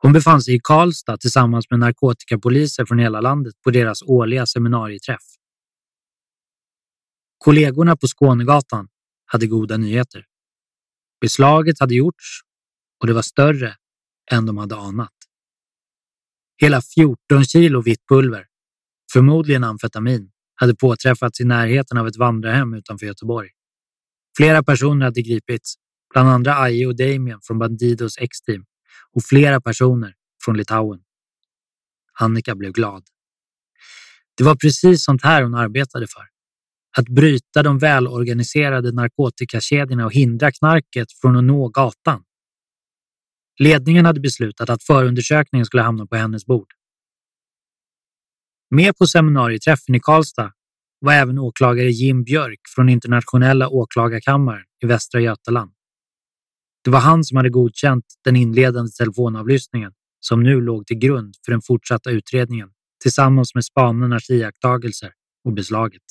Hon 0.00 0.12
befann 0.12 0.42
sig 0.42 0.54
i 0.54 0.60
Karlstad 0.62 1.16
tillsammans 1.16 1.70
med 1.70 1.78
narkotikapoliser 1.78 2.84
från 2.84 2.98
hela 2.98 3.20
landet 3.20 3.54
på 3.64 3.70
deras 3.70 4.02
årliga 4.02 4.46
seminarieträff. 4.46 5.22
Kollegorna 7.38 7.96
på 7.96 8.06
Skånegatan 8.06 8.88
hade 9.26 9.46
goda 9.46 9.76
nyheter. 9.76 10.24
Beslaget 11.20 11.80
hade 11.80 11.94
gjorts 11.94 12.40
och 13.00 13.06
det 13.06 13.12
var 13.12 13.22
större 13.22 13.76
än 14.30 14.46
de 14.46 14.58
hade 14.58 14.76
anat. 14.76 15.12
Hela 16.60 16.82
14 16.82 17.44
kilo 17.44 17.82
vitt 17.82 18.06
pulver, 18.08 18.46
förmodligen 19.12 19.64
amfetamin, 19.64 20.30
hade 20.54 20.74
påträffats 20.74 21.40
i 21.40 21.44
närheten 21.44 21.98
av 21.98 22.06
ett 22.06 22.16
vandrarhem 22.16 22.74
utanför 22.74 23.06
Göteborg. 23.06 23.48
Flera 24.36 24.62
personer 24.62 25.04
hade 25.04 25.22
gripits, 25.22 25.74
bland 26.12 26.28
andra 26.28 26.54
Aje 26.54 26.86
och 26.86 26.96
Damien 26.96 27.40
från 27.42 27.58
Bandidos 27.58 28.18
X-team 28.18 28.64
och 29.14 29.24
flera 29.24 29.60
personer 29.60 30.14
från 30.44 30.56
Litauen. 30.56 31.00
Annika 32.20 32.54
blev 32.54 32.72
glad. 32.72 33.02
Det 34.36 34.44
var 34.44 34.54
precis 34.54 35.04
sånt 35.04 35.24
här 35.24 35.42
hon 35.42 35.54
arbetade 35.54 36.06
för. 36.06 36.22
Att 36.96 37.08
bryta 37.08 37.62
de 37.62 37.78
välorganiserade 37.78 38.92
narkotikakedjorna 38.92 40.04
och 40.04 40.12
hindra 40.12 40.52
knarket 40.52 41.12
från 41.12 41.36
att 41.36 41.44
nå 41.44 41.68
gatan. 41.68 42.24
Ledningen 43.58 44.06
hade 44.06 44.20
beslutat 44.20 44.70
att 44.70 44.82
förundersökningen 44.82 45.66
skulle 45.66 45.82
hamna 45.82 46.06
på 46.06 46.16
hennes 46.16 46.46
bord. 46.46 46.72
Med 48.70 48.96
på 48.96 49.06
seminarieträffen 49.06 49.94
i 49.94 50.00
Karlstad 50.00 50.52
var 51.00 51.12
även 51.12 51.38
åklagare 51.38 51.90
Jim 51.90 52.24
Björk 52.24 52.60
från 52.74 52.88
Internationella 52.88 53.68
åklagarkammaren 53.68 54.64
i 54.82 54.86
Västra 54.86 55.20
Götaland. 55.20 55.72
Det 56.88 56.92
var 56.92 57.00
han 57.00 57.24
som 57.24 57.36
hade 57.36 57.50
godkänt 57.50 58.04
den 58.24 58.36
inledande 58.36 58.90
telefonavlyssningen 58.90 59.92
som 60.20 60.42
nu 60.42 60.60
låg 60.60 60.86
till 60.86 60.98
grund 60.98 61.34
för 61.44 61.52
den 61.52 61.62
fortsatta 61.62 62.10
utredningen 62.10 62.70
tillsammans 63.02 63.54
med 63.54 63.64
spanarnas 63.64 64.30
iakttagelser 64.30 65.12
och 65.44 65.52
beslaget. 65.52 66.02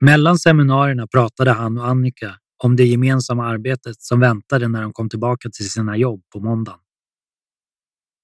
Mellan 0.00 0.38
seminarierna 0.38 1.06
pratade 1.06 1.50
han 1.50 1.78
och 1.78 1.86
Annika 1.86 2.38
om 2.64 2.76
det 2.76 2.84
gemensamma 2.84 3.46
arbetet 3.46 4.00
som 4.02 4.20
väntade 4.20 4.68
när 4.68 4.82
de 4.82 4.92
kom 4.92 5.08
tillbaka 5.08 5.50
till 5.50 5.70
sina 5.70 5.96
jobb 5.96 6.22
på 6.32 6.40
måndagen. 6.40 6.80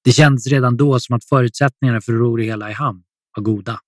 Det 0.05 0.12
kändes 0.12 0.47
redan 0.47 0.77
då 0.77 1.01
som 1.01 1.17
att 1.17 1.25
förutsättningarna 1.25 2.01
för 2.01 2.12
att 2.12 2.19
ro 2.19 2.37
det 2.37 2.45
hela 2.45 2.71
i 2.71 2.73
hamn 2.73 3.03
var 3.37 3.43
goda. 3.43 3.81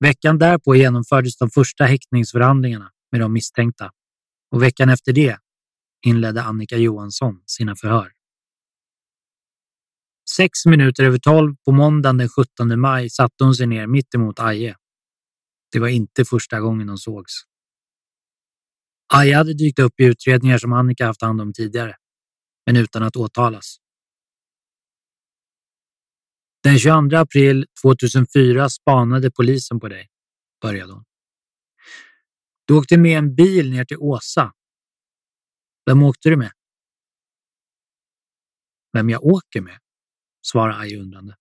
Veckan 0.00 0.38
därpå 0.38 0.74
genomfördes 0.74 1.36
de 1.36 1.50
första 1.50 1.84
häktningsförhandlingarna 1.84 2.90
med 3.12 3.20
de 3.20 3.32
misstänkta 3.32 3.90
och 4.50 4.62
veckan 4.62 4.88
efter 4.88 5.12
det 5.12 5.38
inledde 6.06 6.42
Annika 6.42 6.76
Johansson 6.76 7.42
sina 7.46 7.76
förhör. 7.76 8.12
Sex 10.36 10.66
minuter 10.66 11.04
över 11.04 11.18
tolv 11.18 11.56
på 11.64 11.72
måndagen 11.72 12.18
den 12.18 12.28
17 12.28 12.80
maj 12.80 13.10
satte 13.10 13.44
hon 13.44 13.54
sig 13.54 13.66
ner 13.66 13.86
mitt 13.86 14.14
emot 14.14 14.38
Aje. 14.40 14.76
Det 15.72 15.78
var 15.78 15.88
inte 15.88 16.24
första 16.24 16.60
gången 16.60 16.86
de 16.86 16.98
sågs. 16.98 17.32
Aje 19.14 19.36
hade 19.36 19.54
dykt 19.54 19.78
upp 19.78 20.00
i 20.00 20.04
utredningar 20.04 20.58
som 20.58 20.72
Annika 20.72 21.06
haft 21.06 21.22
hand 21.22 21.40
om 21.40 21.52
tidigare, 21.52 21.96
men 22.66 22.76
utan 22.76 23.02
att 23.02 23.16
åtalas. 23.16 23.76
Den 26.62 26.78
22 26.78 27.16
april 27.16 27.66
2004 27.82 28.68
spanade 28.68 29.30
polisen 29.30 29.80
på 29.80 29.88
dig, 29.88 30.08
började 30.62 30.92
hon. 30.92 31.04
Du 32.70 32.76
åkte 32.76 32.98
med 32.98 33.18
en 33.18 33.34
bil 33.34 33.70
ner 33.70 33.84
till 33.84 33.96
Åsa. 33.96 34.54
Vem 35.86 36.02
åkte 36.02 36.28
du 36.28 36.36
med? 36.36 36.52
Vem 38.92 39.10
jag 39.10 39.24
åker 39.24 39.60
med? 39.60 39.78
Svarar 40.46 40.80
Aj 40.80 40.96
undrande. 40.96 41.36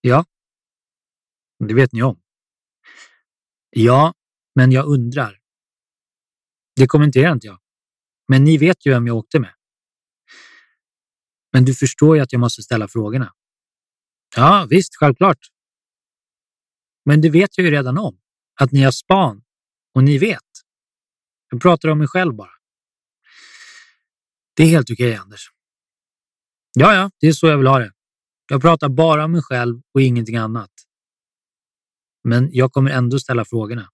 Ja, 0.00 0.24
det 1.58 1.74
vet 1.74 1.92
ni 1.92 2.02
om. 2.02 2.22
Ja, 3.70 4.14
men 4.54 4.72
jag 4.72 4.86
undrar. 4.86 5.40
Det 6.76 6.86
kommenterar 6.86 7.32
inte 7.32 7.46
jag. 7.46 7.60
Men 8.28 8.44
ni 8.44 8.58
vet 8.58 8.86
ju 8.86 8.90
vem 8.90 9.06
jag 9.06 9.16
åkte 9.16 9.40
med. 9.40 9.54
Men 11.52 11.64
du 11.64 11.74
förstår 11.74 12.16
ju 12.16 12.22
att 12.22 12.32
jag 12.32 12.40
måste 12.40 12.62
ställa 12.62 12.88
frågorna. 12.88 13.34
Ja, 14.36 14.66
visst, 14.70 14.96
självklart. 14.96 15.38
Men 17.04 17.20
det 17.20 17.30
vet 17.30 17.58
jag 17.58 17.64
ju 17.64 17.70
redan 17.70 17.98
om. 17.98 18.20
Att 18.60 18.72
ni 18.72 18.82
har 18.82 18.90
span 18.92 19.45
och 19.96 20.04
ni 20.04 20.18
vet. 20.18 20.42
Jag 21.50 21.62
pratar 21.62 21.88
om 21.88 21.98
mig 21.98 22.08
själv 22.08 22.34
bara. 22.34 22.50
Det 24.56 24.62
är 24.62 24.66
helt 24.66 24.90
okej, 24.90 25.08
okay, 25.08 25.22
Anders. 25.22 25.50
Ja, 26.72 26.94
ja, 26.94 27.10
det 27.20 27.26
är 27.26 27.32
så 27.32 27.46
jag 27.46 27.58
vill 27.58 27.66
ha 27.66 27.78
det. 27.78 27.92
Jag 28.48 28.60
pratar 28.60 28.88
bara 28.88 29.24
om 29.24 29.32
mig 29.32 29.42
själv 29.42 29.82
och 29.94 30.02
ingenting 30.02 30.36
annat. 30.36 30.70
Men 32.24 32.50
jag 32.52 32.72
kommer 32.72 32.90
ändå 32.90 33.18
ställa 33.18 33.44
frågorna. 33.44 33.90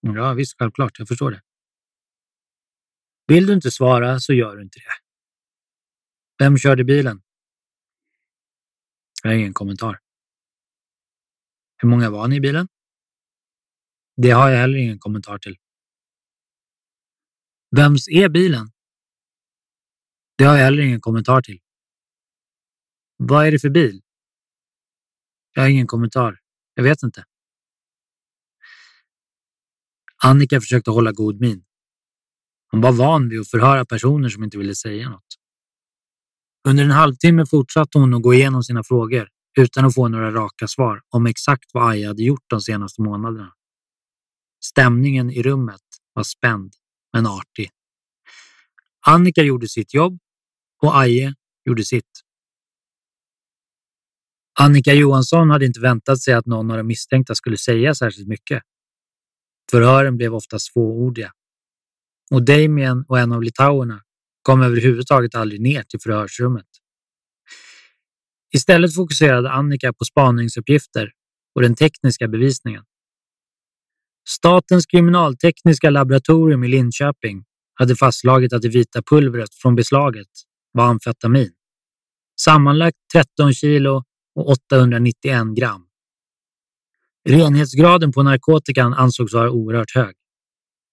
Ja, 0.00 0.32
visst, 0.32 0.58
självklart. 0.58 0.98
Jag 0.98 1.08
förstår 1.08 1.30
det. 1.30 1.42
Vill 3.26 3.46
du 3.46 3.52
inte 3.52 3.70
svara 3.70 4.20
så 4.20 4.32
gör 4.32 4.56
du 4.56 4.62
inte 4.62 4.78
det. 4.78 4.94
Vem 6.44 6.58
körde 6.58 6.84
bilen? 6.84 7.22
Jag 9.22 9.30
har 9.30 9.36
ingen 9.36 9.54
kommentar. 9.54 9.98
Hur 11.76 11.88
många 11.88 12.10
var 12.10 12.28
ni 12.28 12.36
i 12.36 12.40
bilen? 12.40 12.68
Det 14.22 14.30
har 14.30 14.50
jag 14.50 14.58
heller 14.58 14.78
ingen 14.78 14.98
kommentar 14.98 15.38
till. 15.38 15.56
Vems 17.76 18.08
är 18.08 18.28
bilen? 18.28 18.70
Det 20.38 20.44
har 20.44 20.56
jag 20.56 20.64
heller 20.64 20.82
ingen 20.82 21.00
kommentar 21.00 21.42
till. 21.42 21.60
Vad 23.16 23.46
är 23.46 23.52
det 23.52 23.58
för 23.58 23.70
bil? 23.70 24.02
Jag 25.54 25.62
har 25.62 25.68
ingen 25.68 25.86
kommentar. 25.86 26.38
Jag 26.74 26.82
vet 26.82 27.02
inte. 27.02 27.24
Annika 30.24 30.60
försökte 30.60 30.90
hålla 30.90 31.12
god 31.12 31.40
min. 31.40 31.64
Hon 32.70 32.80
var 32.80 32.92
van 32.92 33.28
vid 33.28 33.40
att 33.40 33.50
förhöra 33.50 33.84
personer 33.84 34.28
som 34.28 34.44
inte 34.44 34.58
ville 34.58 34.74
säga 34.74 35.08
något. 35.08 35.38
Under 36.68 36.84
en 36.84 36.90
halvtimme 36.90 37.46
fortsatte 37.46 37.98
hon 37.98 38.14
att 38.14 38.22
gå 38.22 38.34
igenom 38.34 38.62
sina 38.62 38.84
frågor 38.84 39.28
utan 39.58 39.84
att 39.84 39.94
få 39.94 40.08
några 40.08 40.30
raka 40.30 40.68
svar 40.68 41.02
om 41.08 41.26
exakt 41.26 41.70
vad 41.72 41.90
Aja 41.90 42.08
hade 42.08 42.22
gjort 42.22 42.44
de 42.46 42.60
senaste 42.60 43.02
månaderna. 43.02 43.52
Stämningen 44.68 45.30
i 45.30 45.42
rummet 45.42 45.80
var 46.12 46.22
spänd 46.22 46.72
men 47.12 47.26
artig. 47.26 47.70
Annika 49.06 49.42
gjorde 49.42 49.68
sitt 49.68 49.94
jobb 49.94 50.18
och 50.82 50.98
Aje 51.00 51.34
gjorde 51.64 51.84
sitt. 51.84 52.24
Annika 54.60 54.94
Johansson 54.94 55.50
hade 55.50 55.66
inte 55.66 55.80
väntat 55.80 56.20
sig 56.20 56.34
att 56.34 56.46
någon 56.46 56.70
av 56.70 56.76
de 56.76 56.82
misstänkta 56.82 57.34
skulle 57.34 57.56
säga 57.56 57.94
särskilt 57.94 58.28
mycket. 58.28 58.62
Förhören 59.70 60.16
blev 60.16 60.34
ofta 60.34 60.58
svåordiga. 60.58 61.32
Och 62.30 62.44
Damien 62.44 63.04
och 63.08 63.18
en 63.18 63.32
av 63.32 63.42
litauerna 63.42 64.02
kom 64.42 64.62
överhuvudtaget 64.62 65.34
aldrig 65.34 65.60
ner 65.60 65.82
till 65.82 66.00
förhörsrummet. 66.00 66.66
Istället 68.54 68.94
fokuserade 68.94 69.50
Annika 69.50 69.92
på 69.92 70.04
spaningsuppgifter 70.04 71.12
och 71.54 71.62
den 71.62 71.74
tekniska 71.74 72.28
bevisningen. 72.28 72.84
Statens 74.28 74.86
kriminaltekniska 74.86 75.90
laboratorium 75.90 76.64
i 76.64 76.68
Linköping 76.68 77.44
hade 77.74 77.96
fastslagit 77.96 78.52
att 78.52 78.62
det 78.62 78.68
vita 78.68 79.02
pulvret 79.02 79.54
från 79.54 79.74
beslaget 79.74 80.28
var 80.72 80.84
amfetamin. 80.84 81.52
Sammanlagt 82.40 82.96
13 83.12 83.54
kilo 83.54 84.04
och 84.34 84.48
891 84.48 85.46
gram. 85.56 85.86
Renhetsgraden 87.28 88.12
på 88.12 88.22
narkotikan 88.22 88.94
ansågs 88.94 89.34
vara 89.34 89.50
oerhört 89.50 89.94
hög, 89.94 90.14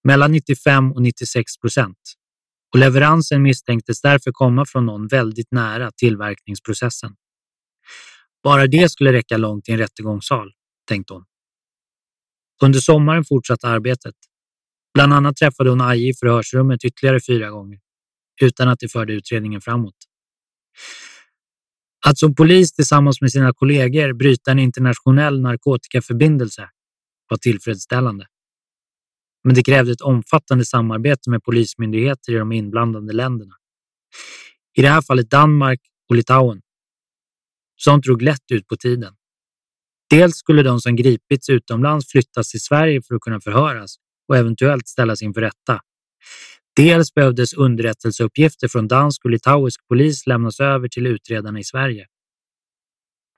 mellan 0.04 0.32
95 0.32 0.92
och 0.92 1.02
96 1.02 1.58
procent 1.58 1.98
och 2.72 2.78
leveransen 2.78 3.42
misstänktes 3.42 4.00
därför 4.00 4.32
komma 4.32 4.64
från 4.66 4.86
någon 4.86 5.06
väldigt 5.06 5.52
nära 5.52 5.90
tillverkningsprocessen. 5.96 7.14
Bara 8.42 8.66
det 8.66 8.88
skulle 8.88 9.12
räcka 9.12 9.36
långt 9.36 9.68
i 9.68 9.72
en 9.72 9.78
rättegångssal, 9.78 10.52
tänkte 10.88 11.14
hon. 11.14 11.24
Under 12.62 12.80
sommaren 12.80 13.24
fortsatte 13.24 13.68
arbetet. 13.68 14.14
Bland 14.94 15.12
annat 15.12 15.36
träffade 15.36 15.70
hon 15.70 15.80
Aje 15.80 16.08
i 16.08 16.14
förhörsrummet 16.14 16.84
ytterligare 16.84 17.20
fyra 17.26 17.50
gånger, 17.50 17.78
utan 18.40 18.68
att 18.68 18.78
det 18.78 18.88
förde 18.88 19.12
utredningen 19.12 19.60
framåt. 19.60 19.94
Att 22.06 22.18
som 22.18 22.34
polis 22.34 22.72
tillsammans 22.72 23.20
med 23.20 23.32
sina 23.32 23.52
kollegor 23.52 24.12
bryta 24.12 24.50
en 24.50 24.58
internationell 24.58 25.40
narkotikaförbindelse 25.40 26.70
var 27.28 27.36
tillfredsställande. 27.36 28.26
Men 29.44 29.54
det 29.54 29.62
krävde 29.62 29.92
ett 29.92 30.00
omfattande 30.00 30.64
samarbete 30.64 31.30
med 31.30 31.42
polismyndigheter 31.42 32.32
i 32.32 32.36
de 32.36 32.52
inblandade 32.52 33.12
länderna. 33.12 33.54
I 34.74 34.82
det 34.82 34.88
här 34.88 35.02
fallet 35.02 35.30
Danmark 35.30 35.80
och 36.08 36.16
Litauen. 36.16 36.62
Sånt 37.76 38.04
drog 38.04 38.22
lätt 38.22 38.50
ut 38.50 38.66
på 38.66 38.76
tiden. 38.76 39.14
Dels 40.10 40.36
skulle 40.36 40.62
de 40.62 40.80
som 40.80 40.96
gripits 40.96 41.48
utomlands 41.48 42.10
flyttas 42.10 42.50
till 42.50 42.60
Sverige 42.60 43.02
för 43.02 43.14
att 43.14 43.20
kunna 43.20 43.40
förhöras 43.40 43.96
och 44.28 44.36
eventuellt 44.36 44.88
ställas 44.88 45.22
inför 45.22 45.40
rätta. 45.40 45.80
Dels 46.76 47.14
behövdes 47.14 47.54
underrättelseuppgifter 47.54 48.68
från 48.68 48.88
dansk 48.88 49.24
och 49.24 49.30
litauisk 49.30 49.80
polis 49.88 50.26
lämnas 50.26 50.60
över 50.60 50.88
till 50.88 51.06
utredarna 51.06 51.58
i 51.58 51.64
Sverige. 51.64 52.06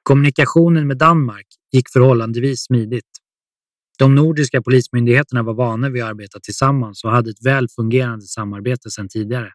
Kommunikationen 0.02 0.86
med 0.86 0.98
Danmark 0.98 1.46
gick 1.72 1.88
förhållandevis 1.92 2.64
smidigt. 2.64 3.18
De 3.98 4.14
nordiska 4.14 4.62
polismyndigheterna 4.62 5.42
var 5.42 5.54
vana 5.54 5.88
vid 5.88 6.02
att 6.02 6.08
arbeta 6.08 6.40
tillsammans 6.40 7.04
och 7.04 7.10
hade 7.10 7.30
ett 7.30 7.46
väl 7.46 7.68
fungerande 7.68 8.26
samarbete 8.26 8.90
sedan 8.90 9.08
tidigare. 9.08 9.52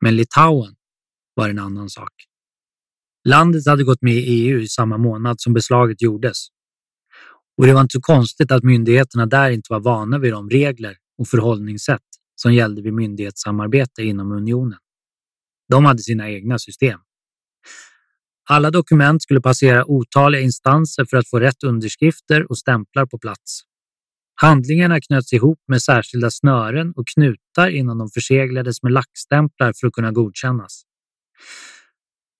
Men 0.00 0.16
Litauen 0.16 0.74
var 1.34 1.48
en 1.48 1.58
annan 1.58 1.90
sak. 1.90 2.29
Landet 3.24 3.66
hade 3.66 3.84
gått 3.84 4.02
med 4.02 4.14
i 4.14 4.18
EU 4.18 4.60
i 4.60 4.68
samma 4.68 4.98
månad 4.98 5.40
som 5.40 5.52
beslaget 5.52 6.02
gjordes. 6.02 6.46
Och 7.58 7.66
det 7.66 7.72
var 7.72 7.80
inte 7.80 7.92
så 7.92 8.00
konstigt 8.00 8.52
att 8.52 8.62
myndigheterna 8.62 9.26
där 9.26 9.50
inte 9.50 9.72
var 9.72 9.80
vana 9.80 10.18
vid 10.18 10.32
de 10.32 10.50
regler 10.50 10.96
och 11.18 11.28
förhållningssätt 11.28 12.00
som 12.34 12.54
gällde 12.54 12.82
vid 12.82 12.92
myndighetssamarbete 12.92 14.02
inom 14.02 14.32
unionen. 14.32 14.78
De 15.68 15.84
hade 15.84 16.02
sina 16.02 16.30
egna 16.30 16.58
system. 16.58 17.00
Alla 18.48 18.70
dokument 18.70 19.22
skulle 19.22 19.40
passera 19.40 19.84
otaliga 19.90 20.42
instanser 20.42 21.04
för 21.04 21.16
att 21.16 21.28
få 21.28 21.40
rätt 21.40 21.62
underskrifter 21.62 22.50
och 22.50 22.58
stämplar 22.58 23.06
på 23.06 23.18
plats. 23.18 23.60
Handlingarna 24.34 25.00
knöts 25.00 25.32
ihop 25.32 25.58
med 25.68 25.82
särskilda 25.82 26.30
snören 26.30 26.92
och 26.96 27.04
knutar 27.14 27.68
innan 27.68 27.98
de 27.98 28.10
förseglades 28.10 28.82
med 28.82 28.92
lackstämplar 28.92 29.72
för 29.80 29.86
att 29.86 29.92
kunna 29.92 30.12
godkännas. 30.12 30.82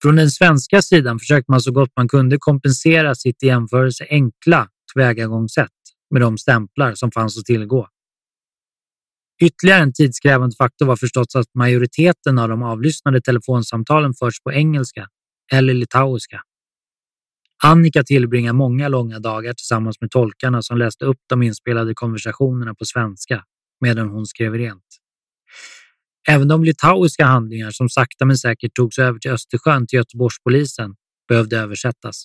Från 0.02 0.16
den 0.16 0.30
svenska 0.30 0.82
sidan 0.82 1.18
försökte 1.18 1.50
man 1.52 1.60
så 1.60 1.72
gott 1.72 1.90
man 1.96 2.08
kunde 2.08 2.36
kompensera 2.38 3.14
sitt 3.14 3.42
i 3.42 3.46
jämförelse 3.46 4.06
enkla 4.10 4.68
tillvägagångssätt 4.92 5.68
med 6.10 6.22
de 6.22 6.38
stämplar 6.38 6.94
som 6.94 7.10
fanns 7.12 7.38
att 7.38 7.44
tillgå. 7.44 7.88
Ytterligare 9.42 9.82
en 9.82 9.92
tidskrävande 9.92 10.56
faktor 10.56 10.86
var 10.86 10.96
förstås 10.96 11.34
att 11.34 11.54
majoriteten 11.54 12.38
av 12.38 12.48
de 12.48 12.62
avlyssnade 12.62 13.20
telefonsamtalen 13.20 14.14
förts 14.14 14.42
på 14.42 14.52
engelska 14.52 15.08
eller 15.52 15.74
litauiska. 15.74 16.42
Annika 17.64 18.02
tillbringar 18.02 18.52
många 18.52 18.88
långa 18.88 19.18
dagar 19.18 19.54
tillsammans 19.54 20.00
med 20.00 20.10
tolkarna 20.10 20.62
som 20.62 20.78
läste 20.78 21.04
upp 21.04 21.18
de 21.28 21.42
inspelade 21.42 21.94
konversationerna 21.94 22.74
på 22.74 22.84
svenska 22.84 23.44
medan 23.80 24.08
hon 24.08 24.26
skrev 24.26 24.54
rent. 24.54 24.99
Även 26.28 26.48
de 26.48 26.64
litauiska 26.64 27.24
handlingar 27.24 27.70
som 27.70 27.88
sakta 27.88 28.24
men 28.24 28.38
säkert 28.38 28.74
togs 28.74 28.98
över 28.98 29.18
till 29.18 29.30
Östersjön 29.30 29.86
till 29.86 29.96
Göteborgspolisen 29.96 30.94
behövde 31.28 31.58
översättas. 31.58 32.24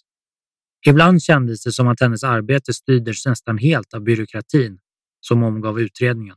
Ibland 0.88 1.24
kändes 1.24 1.64
det 1.64 1.72
som 1.72 1.88
att 1.88 2.00
hennes 2.00 2.24
arbete 2.24 2.74
styrdes 2.74 3.26
nästan 3.26 3.58
helt 3.58 3.94
av 3.94 4.02
byråkratin 4.02 4.80
som 5.22 5.44
omgav 5.44 5.80
utredningen. 5.80 6.36